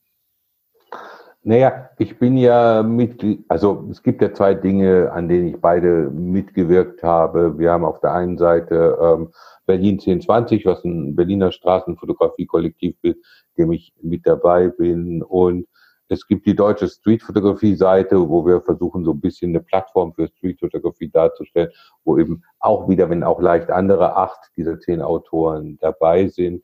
[1.45, 6.11] Naja, ich bin ja Mitglied, also es gibt ja zwei Dinge, an denen ich beide
[6.11, 7.57] mitgewirkt habe.
[7.57, 9.29] Wir haben auf der einen Seite ähm,
[9.64, 13.19] Berlin 1020, was ein Berliner Straßenfotografie-Kollektiv ist,
[13.57, 15.23] dem ich mit dabei bin.
[15.23, 15.69] Und
[16.09, 21.09] es gibt die deutsche Streetfotografie-Seite, wo wir versuchen, so ein bisschen eine Plattform für Streetfotografie
[21.09, 21.71] darzustellen,
[22.05, 26.62] wo eben auch wieder, wenn auch leicht andere, acht dieser zehn Autoren dabei sind.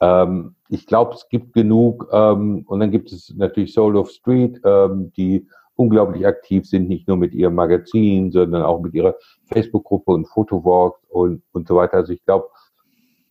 [0.00, 2.08] Ähm, ich glaube, es gibt genug.
[2.12, 7.08] Ähm, und dann gibt es natürlich Soul of Street, ähm, die unglaublich aktiv sind, nicht
[7.08, 9.16] nur mit ihrem Magazin, sondern auch mit ihrer
[9.46, 11.94] Facebook-Gruppe und Fotowalk und, und so weiter.
[11.94, 12.48] Also ich glaube,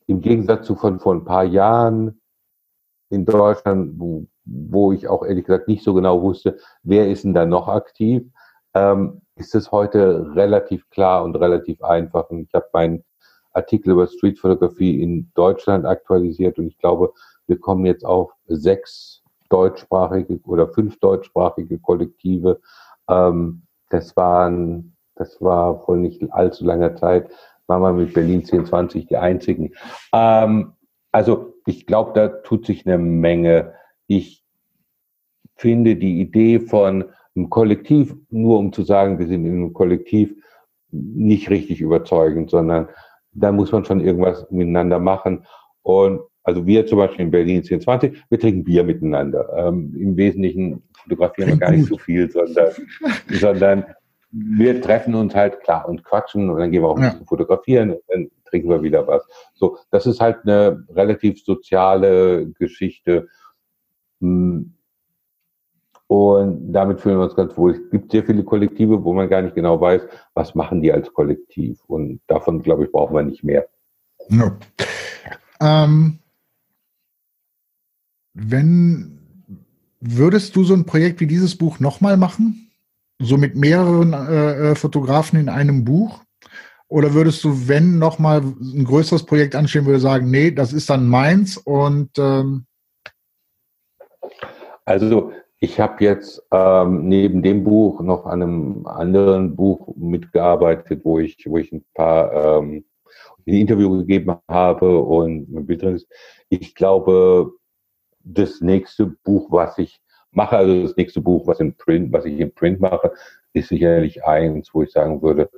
[0.08, 2.20] im Gegensatz zu von vor ein paar Jahren
[3.10, 7.34] in Deutschland, wo wo ich auch ehrlich gesagt nicht so genau wusste, wer ist denn
[7.34, 8.24] da noch aktiv,
[8.74, 12.30] ähm, ist es heute relativ klar und relativ einfach.
[12.30, 13.04] Und ich habe meinen
[13.54, 17.14] Artikel über Streetfotografie in Deutschland aktualisiert und ich glaube,
[17.48, 22.60] wir kommen jetzt auf sechs deutschsprachige oder fünf deutschsprachige Kollektive.
[23.08, 27.30] Ähm, das waren, das war vor nicht allzu langer Zeit,
[27.68, 29.74] waren wir mit Berlin 1020 die einzigen.
[30.14, 30.74] Ähm,
[31.12, 33.74] also ich glaube, da tut sich eine Menge
[34.08, 34.44] ich
[35.56, 40.36] finde die Idee von einem Kollektiv, nur um zu sagen, wir sind in einem Kollektiv,
[40.92, 42.90] nicht richtig überzeugend, sondern
[43.32, 45.46] da muss man schon irgendwas miteinander machen.
[45.82, 49.50] Und also wir zum Beispiel in Berlin 1020, wir trinken Bier miteinander.
[49.56, 52.72] Ähm, Im Wesentlichen fotografieren wir gar nicht so viel, sondern,
[53.30, 53.86] sondern
[54.32, 57.92] wir treffen uns halt klar und quatschen und dann gehen wir auch ein bisschen fotografieren
[57.92, 59.26] und dann trinken wir wieder was.
[59.54, 63.28] So, das ist halt eine relativ soziale Geschichte.
[64.24, 64.74] Hm.
[66.08, 67.72] Und damit fühlen wir uns ganz wohl.
[67.72, 70.02] Es gibt sehr viele Kollektive, wo man gar nicht genau weiß,
[70.34, 71.84] was machen die als Kollektiv.
[71.88, 73.68] Und davon, glaube ich, brauchen wir nicht mehr.
[74.30, 74.52] No.
[75.60, 76.20] Ähm,
[78.34, 79.20] wenn
[80.00, 82.72] würdest du so ein Projekt wie dieses Buch nochmal machen?
[83.20, 86.24] So mit mehreren äh, äh, Fotografen in einem Buch?
[86.88, 91.08] Oder würdest du, wenn nochmal ein größeres Projekt anstehen würde, sagen, nee, das ist dann
[91.08, 92.66] meins und ähm,
[94.86, 101.20] also ich habe jetzt ähm, neben dem Buch noch an einem anderen Buch mitgearbeitet, wo
[101.20, 102.84] ich, wo ich ein paar ähm,
[103.48, 106.08] ein Interview gegeben habe und ein Bild drin ist.
[106.50, 107.52] Ich glaube,
[108.24, 112.40] das nächste Buch, was ich mache, also das nächste Buch, was in Print, was ich
[112.40, 113.14] in Print mache,
[113.54, 115.50] ist sicherlich eins, wo ich sagen würde,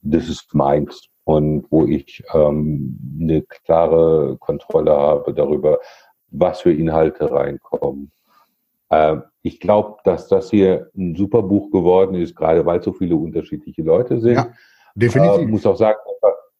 [0.00, 5.78] das ist meins und wo ich ähm, eine klare Kontrolle habe darüber,
[6.30, 8.10] was für Inhalte reinkommen.
[8.94, 13.16] Äh, ich glaube, dass das hier ein super Buch geworden ist, gerade weil so viele
[13.16, 14.34] unterschiedliche Leute sind.
[14.34, 14.48] Ja,
[14.94, 15.40] definitiv.
[15.42, 15.98] Ich äh, muss auch sagen,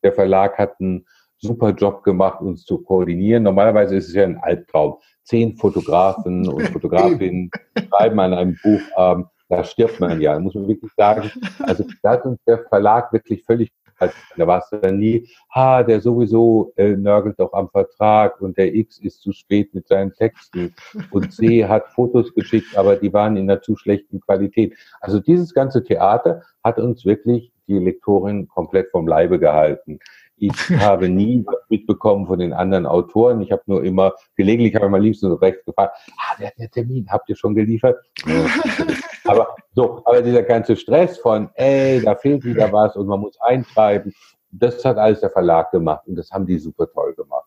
[0.02, 1.06] der Verlag hat einen
[1.38, 3.42] super Job gemacht, uns zu koordinieren.
[3.42, 4.96] Normalerweise ist es ja ein Albtraum.
[5.22, 7.50] Zehn Fotografen und Fotografinnen
[7.88, 8.80] schreiben an einem Buch.
[8.96, 11.30] Ähm, da stirbt man ja, muss man wirklich sagen.
[11.60, 16.00] Also da hat uns der Verlag wirklich völlig da war es dann nie, ha, der
[16.00, 20.74] sowieso äh, nörgelt doch am Vertrag und der X ist zu spät mit seinen Texten
[21.10, 24.74] und C hat Fotos geschickt, aber die waren in einer zu schlechten Qualität.
[25.00, 29.98] Also dieses ganze Theater hat uns wirklich die Lektorin komplett vom Leibe gehalten.
[30.36, 33.40] Ich habe nie was mitbekommen von den anderen Autoren.
[33.40, 36.58] Ich habe nur immer, gelegentlich habe ich mal liebsten so rechts gefragt, ah, wer hat
[36.58, 37.06] der Termin?
[37.08, 37.96] Habt ihr schon geliefert?
[39.24, 43.40] aber so, aber dieser ganze Stress von, ey, da fehlt wieder was und man muss
[43.40, 44.12] eintreiben,
[44.50, 47.46] das hat alles der Verlag gemacht und das haben die super toll gemacht.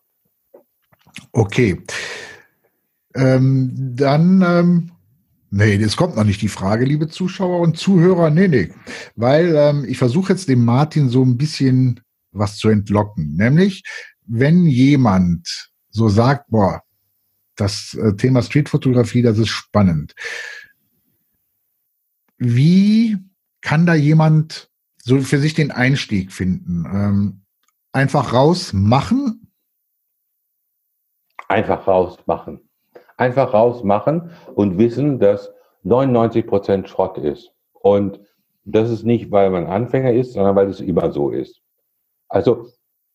[1.32, 1.82] Okay.
[3.14, 4.90] Ähm, dann, ähm,
[5.50, 8.30] nee, es kommt noch nicht die Frage, liebe Zuschauer und Zuhörer.
[8.30, 8.72] Nee, nee.
[9.16, 12.00] Weil ähm, ich versuche jetzt dem Martin so ein bisschen
[12.32, 13.36] was zu entlocken.
[13.36, 13.82] Nämlich,
[14.26, 16.82] wenn jemand so sagt, boah,
[17.56, 20.14] das äh, Thema Streetfotografie, das ist spannend.
[22.36, 23.18] Wie
[23.60, 26.84] kann da jemand so für sich den Einstieg finden?
[26.86, 27.42] Ähm,
[27.92, 29.50] einfach rausmachen?
[31.48, 32.60] Einfach rausmachen.
[33.16, 35.50] Einfach rausmachen und wissen, dass
[35.82, 37.52] 99 Prozent Schrott ist.
[37.72, 38.20] Und
[38.64, 41.60] das ist nicht, weil man Anfänger ist, sondern weil es immer so ist.
[42.28, 42.68] Also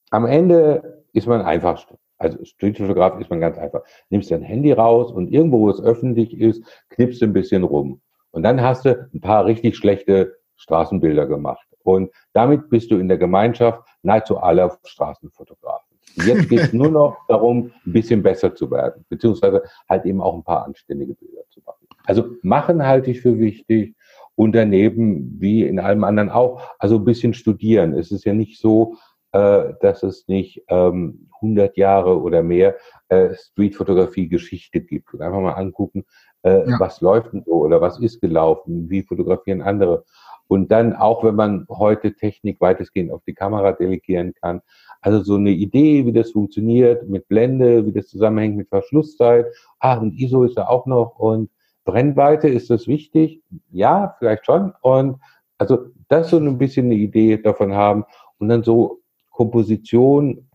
[0.10, 1.86] am Ende ist man einfach,
[2.18, 3.84] also Streetfotograf ist man ganz einfach.
[4.10, 8.02] Nimmst dein Handy raus und irgendwo, wo es öffentlich ist, knippst du ein bisschen rum.
[8.32, 11.68] Und dann hast du ein paar richtig schlechte Straßenbilder gemacht.
[11.84, 15.98] Und damit bist du in der Gemeinschaft nahezu aller Straßenfotografen.
[16.16, 20.36] Jetzt geht es nur noch darum, ein bisschen besser zu werden, beziehungsweise halt eben auch
[20.36, 21.88] ein paar anständige Bilder zu machen.
[22.06, 23.96] Also machen halte ich für wichtig
[24.36, 27.94] und daneben, wie in allem anderen auch, also ein bisschen studieren.
[27.94, 28.96] Es ist ja nicht so,
[29.32, 32.76] äh, dass es nicht ähm, 100 Jahre oder mehr
[33.10, 35.14] äh, Streetfotografie-Geschichte gibt.
[35.14, 36.06] Und einfach mal angucken,
[36.44, 36.80] äh, ja.
[36.80, 40.06] was läuft denn so oder was ist gelaufen, wie fotografieren andere.
[40.48, 44.62] Und dann auch, wenn man heute Technik weitestgehend auf die Kamera delegieren kann,
[45.02, 49.48] also so eine Idee, wie das funktioniert mit Blende, wie das zusammenhängt mit Verschlusszeit.
[49.80, 51.50] Ah, und ISO ist da auch noch und
[51.86, 53.42] Brennweite, ist das wichtig?
[53.72, 54.74] Ja, vielleicht schon.
[54.82, 55.20] Und
[55.58, 58.06] also das so ein bisschen eine Idee davon haben
[58.38, 60.50] und dann so Komposition,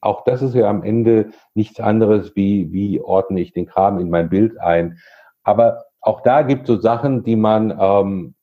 [0.00, 4.10] auch das ist ja am Ende nichts anderes wie, wie ordne ich den Kram in
[4.10, 4.98] mein Bild ein.
[5.42, 8.34] Aber auch da gibt es so Sachen, die man ähm,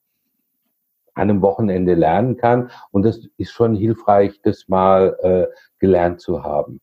[1.14, 2.70] an einem Wochenende lernen kann.
[2.90, 5.46] Und das ist schon hilfreich, das mal äh,
[5.78, 6.80] gelernt zu haben.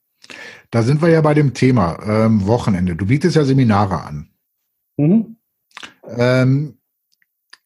[0.70, 2.96] Da sind wir ja bei dem Thema ähm, Wochenende.
[2.96, 4.30] Du bietest ja Seminare an.
[4.98, 5.38] Mhm.
[6.08, 6.78] Ähm,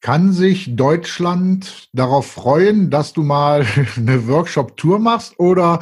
[0.00, 3.64] kann sich Deutschland darauf freuen, dass du mal
[3.96, 5.38] eine Workshop-Tour machst?
[5.40, 5.80] Oder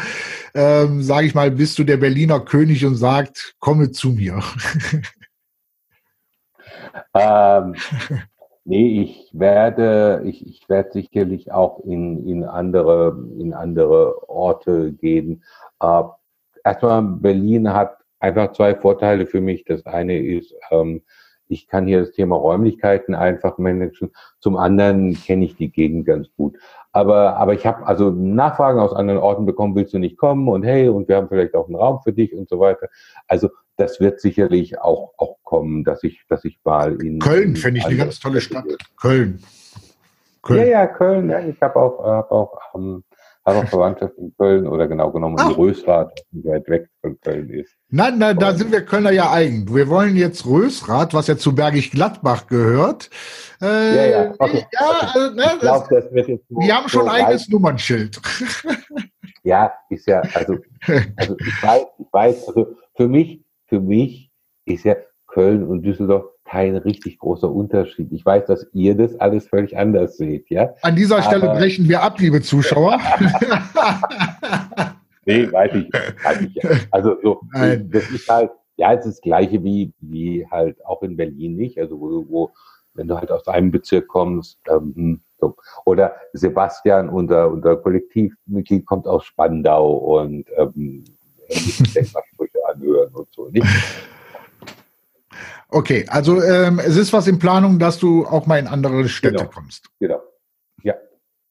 [0.55, 4.41] ähm, sage ich mal, bist du der Berliner König und sagt, komme zu mir?
[7.13, 7.75] Ähm,
[8.65, 15.43] nee, ich werde, ich, ich werde sicherlich auch in, in andere, in andere Orte gehen.
[15.81, 16.03] Äh,
[16.65, 19.65] erstmal Berlin hat einfach zwei Vorteile für mich.
[19.65, 21.03] Das eine ist, ähm,
[21.55, 24.11] ich kann hier das Thema Räumlichkeiten einfach managen.
[24.41, 26.59] Zum anderen kenne ich die Gegend ganz gut.
[26.93, 30.49] Aber, aber ich habe also Nachfragen aus anderen Orten bekommen, willst du nicht kommen?
[30.49, 32.89] Und hey, und wir haben vielleicht auch einen Raum für dich und so weiter.
[33.29, 37.21] Also das wird sicherlich auch, auch kommen, dass ich, dass ich mal in.
[37.21, 38.67] Köln finde ich eine ganz tolle Stadt.
[39.01, 39.43] Köln.
[40.43, 40.61] Köln.
[40.61, 41.31] Ja, ja, Köln.
[41.31, 43.05] Ja, ich habe auch, hab auch ähm,
[43.45, 47.51] habe auch Verwandtschaft in Köln oder genau genommen in Rösrath, die weit weg von Köln
[47.51, 47.75] ist.
[47.91, 49.73] Nein, nein, da sind wir Kölner ja eigen.
[49.75, 53.11] Wir wollen jetzt Rösrath, was ja zu Bergisch Gladbach gehört.
[53.61, 54.67] Äh, ja, ja, okay.
[54.73, 55.07] ja okay.
[55.15, 58.21] Also, ne, ich glaub, das wird jetzt so, wir haben schon so ein eigenes Nummernschild.
[59.43, 60.59] ja, ist ja, also,
[61.17, 64.31] also ich weiß, ich weiß, also für mich, für mich
[64.65, 68.13] ist ja Köln und Düsseldorf kein richtig großer Unterschied.
[68.13, 70.75] Ich weiß, dass ihr das alles völlig anders seht, ja.
[70.83, 72.99] An dieser Stelle Aber, brechen wir ab, liebe Zuschauer.
[75.27, 75.93] nee, weiß ich,
[76.25, 76.71] weiß ich ja.
[76.91, 77.91] Also so, Nein.
[77.91, 81.79] das ist halt, ja, es ist das Gleiche wie, wie halt auch in Berlin nicht.
[81.79, 82.51] Also wo, wo
[82.95, 85.57] wenn du halt aus einem Bezirk kommst, ähm, so.
[85.85, 91.05] oder Sebastian, unser, unser Kollektivmitglied, kommt aus Spandau und ähm,
[91.49, 93.49] Denkmalsprüche anhören und so.
[93.49, 93.67] Nicht?
[95.75, 99.39] Okay, also ähm, es ist was in Planung, dass du auch mal in andere Städte
[99.39, 99.51] genau.
[99.51, 99.91] kommst.
[99.99, 100.22] Genau.
[100.85, 100.95] Ja.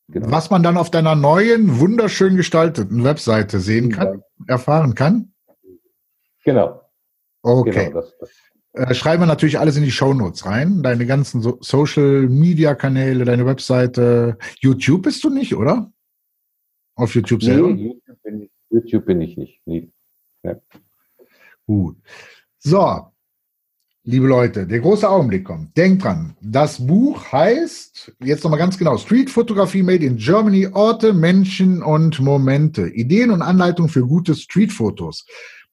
[0.07, 0.31] Genau.
[0.31, 4.53] Was man dann auf deiner neuen, wunderschön gestalteten Webseite sehen kann, ja.
[4.53, 5.33] erfahren kann.
[6.45, 6.89] Genau.
[7.41, 7.89] Okay.
[7.89, 8.29] Genau, das, das.
[8.71, 10.81] Äh, schreiben wir natürlich alles in die Shownotes rein.
[10.83, 14.37] Deine ganzen so Social Media Kanäle, deine Webseite.
[14.61, 15.91] YouTube bist du nicht, oder?
[16.95, 17.69] Auf YouTube nee, selber?
[17.71, 19.61] YouTube bin ich, YouTube bin ich nicht.
[19.65, 19.91] Nee.
[20.43, 20.55] Ja.
[21.67, 21.97] Gut.
[22.59, 23.12] So,
[24.05, 25.75] liebe Leute, der große Augenblick kommt.
[25.77, 31.13] Denkt dran, das Buch heißt, jetzt nochmal ganz genau, Street Fotografie Made in Germany, Orte,
[31.13, 32.87] Menschen und Momente.
[32.87, 35.25] Ideen und Anleitungen für gute Streetfotos.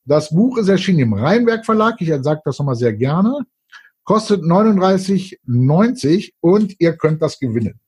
[0.05, 1.97] Das Buch ist erschienen im Rheinberg Verlag.
[2.01, 3.41] Ich sage das nochmal sehr gerne.
[4.05, 7.81] Kostet 39,90 und ihr könnt das gewinnen.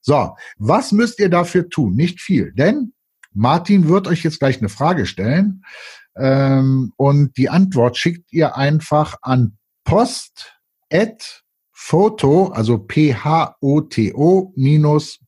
[0.00, 1.94] So, was müsst ihr dafür tun?
[1.94, 2.92] Nicht viel, denn
[3.32, 5.62] Martin wird euch jetzt gleich eine Frage stellen
[6.16, 10.52] ähm, und die Antwort schickt ihr einfach an post
[10.92, 14.52] at photo, also p-h-o-t-o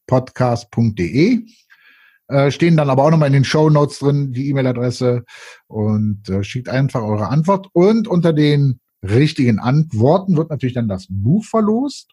[0.07, 1.47] podcast.de.
[2.29, 5.25] Äh, stehen dann aber auch nochmal in den Show Notes drin, die E-Mail-Adresse
[5.67, 7.69] und äh, schickt einfach eure Antwort.
[7.73, 12.13] Und unter den richtigen Antworten wird natürlich dann das Buch verlost.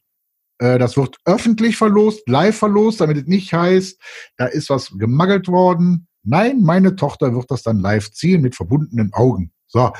[0.59, 4.01] Äh, das wird öffentlich verlost, live verlost, damit es nicht heißt,
[4.37, 6.07] da ist was gemaggelt worden.
[6.23, 9.51] Nein, meine Tochter wird das dann live ziehen mit verbundenen Augen.
[9.67, 9.91] So.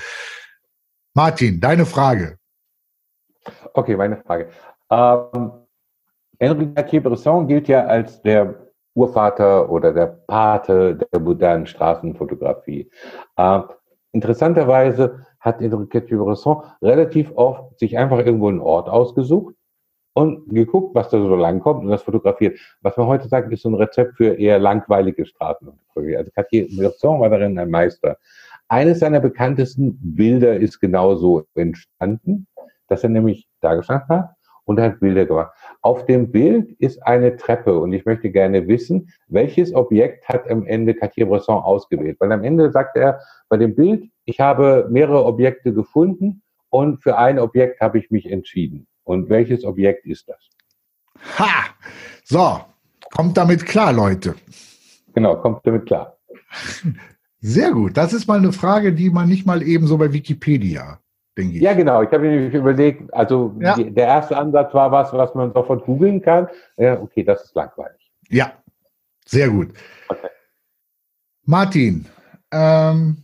[1.16, 2.38] Martin, deine Frage.
[3.74, 4.50] Okay, meine Frage.
[4.90, 5.52] Ähm,
[6.40, 8.56] Henri Cartier-Bresson gilt ja als der
[8.94, 12.90] Urvater oder der Pate der modernen Straßenfotografie.
[13.38, 13.62] Äh,
[14.12, 19.56] interessanterweise hat Enrique Bresson relativ oft sich einfach irgendwo einen Ort ausgesucht
[20.14, 22.60] und geguckt, was da so lang kommt und das fotografiert.
[22.82, 26.18] Was man heute sagt, ist so ein Rezept für eher langweilige Straßenfotografie.
[26.18, 28.18] Also Cartier-Bresson war darin ein Meister.
[28.70, 32.48] Eines seiner bekanntesten Bilder ist genauso entstanden,
[32.88, 35.52] dass er nämlich da gestanden hat und hat Bilder gemacht.
[35.82, 40.68] Auf dem Bild ist eine Treppe und ich möchte gerne wissen, welches Objekt hat am
[40.68, 42.18] Ende Cartier-Bresson ausgewählt?
[42.20, 47.18] Weil am Ende sagt er bei dem Bild, ich habe mehrere Objekte gefunden und für
[47.18, 48.86] ein Objekt habe ich mich entschieden.
[49.04, 50.48] Und welches Objekt ist das?
[51.40, 51.66] Ha!
[52.24, 52.60] So,
[53.12, 54.36] kommt damit klar, Leute.
[55.16, 56.20] Genau, kommt damit klar.
[57.42, 57.96] Sehr gut.
[57.98, 61.00] Das ist mal eine Frage, die man nicht mal eben so bei Wikipedia
[61.40, 61.62] denke ich.
[61.62, 62.04] Ja, genau.
[62.04, 63.76] Ich habe mir überlegt, also ja.
[63.76, 66.48] die, der erste Ansatz war was, was man sofort googeln kann.
[66.78, 68.12] Ja, okay, das ist langweilig.
[68.30, 68.54] Ja,
[69.26, 69.74] sehr gut.
[70.08, 70.28] Okay.
[71.46, 72.06] Martin,
[72.52, 73.24] ähm,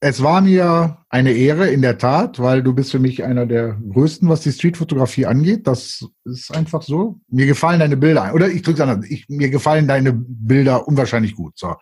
[0.00, 3.78] es war mir eine Ehre in der Tat, weil du bist für mich einer der
[3.90, 5.66] größten, was die Streetfotografie angeht.
[5.66, 7.20] Das ist einfach so.
[7.28, 11.34] Mir gefallen deine Bilder, oder ich drücke es anders, ich, mir gefallen deine Bilder unwahrscheinlich
[11.34, 11.58] gut.
[11.58, 11.74] So.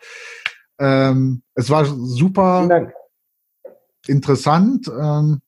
[0.82, 2.90] Ähm, es war super
[4.08, 4.88] interessant.
[4.88, 5.40] Ähm,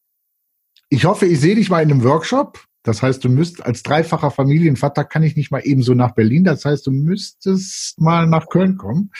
[0.88, 2.64] ich hoffe, ich sehe dich mal in einem Workshop.
[2.84, 6.44] Das heißt, du müsst als dreifacher Familienvater kann ich nicht mal ebenso nach Berlin.
[6.44, 9.10] Das heißt, du müsstest mal nach Köln kommen.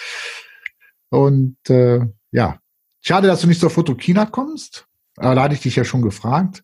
[1.08, 2.60] Und äh, ja,
[3.00, 4.86] schade, dass du nicht zur Fotokina kommst.
[5.16, 6.62] Aber da hatte ich dich ja schon gefragt.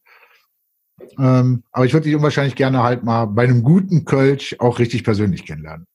[1.19, 5.03] Ähm, aber ich würde dich unwahrscheinlich gerne halt mal bei einem guten Kölsch auch richtig
[5.03, 5.87] persönlich kennenlernen.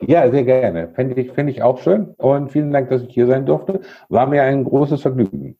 [0.00, 0.90] Ja, sehr gerne.
[0.94, 2.14] Fände ich, fänd ich auch schön.
[2.16, 3.80] Und vielen Dank, dass ich hier sein durfte.
[4.08, 5.56] War mir ein großes Vergnügen.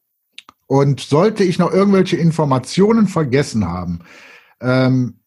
[0.67, 3.99] Und sollte ich noch irgendwelche Informationen vergessen haben,
[4.61, 5.19] ähm,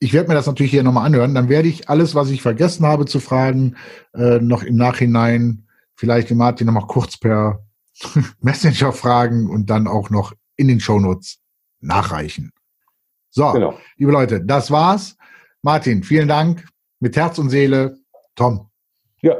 [0.00, 2.86] ich werde mir das natürlich hier nochmal anhören, dann werde ich alles, was ich vergessen
[2.86, 3.76] habe zu fragen,
[4.14, 7.64] äh, noch im Nachhinein vielleicht den Martin nochmal kurz per
[8.40, 11.40] Messenger fragen und dann auch noch in den Shownotes
[11.80, 12.52] nachreichen.
[13.30, 13.78] So, genau.
[13.96, 15.16] liebe Leute, das war's.
[15.62, 16.64] Martin, vielen Dank.
[17.00, 17.96] Mit Herz und Seele,
[18.34, 18.70] Tom.
[19.22, 19.36] Ja,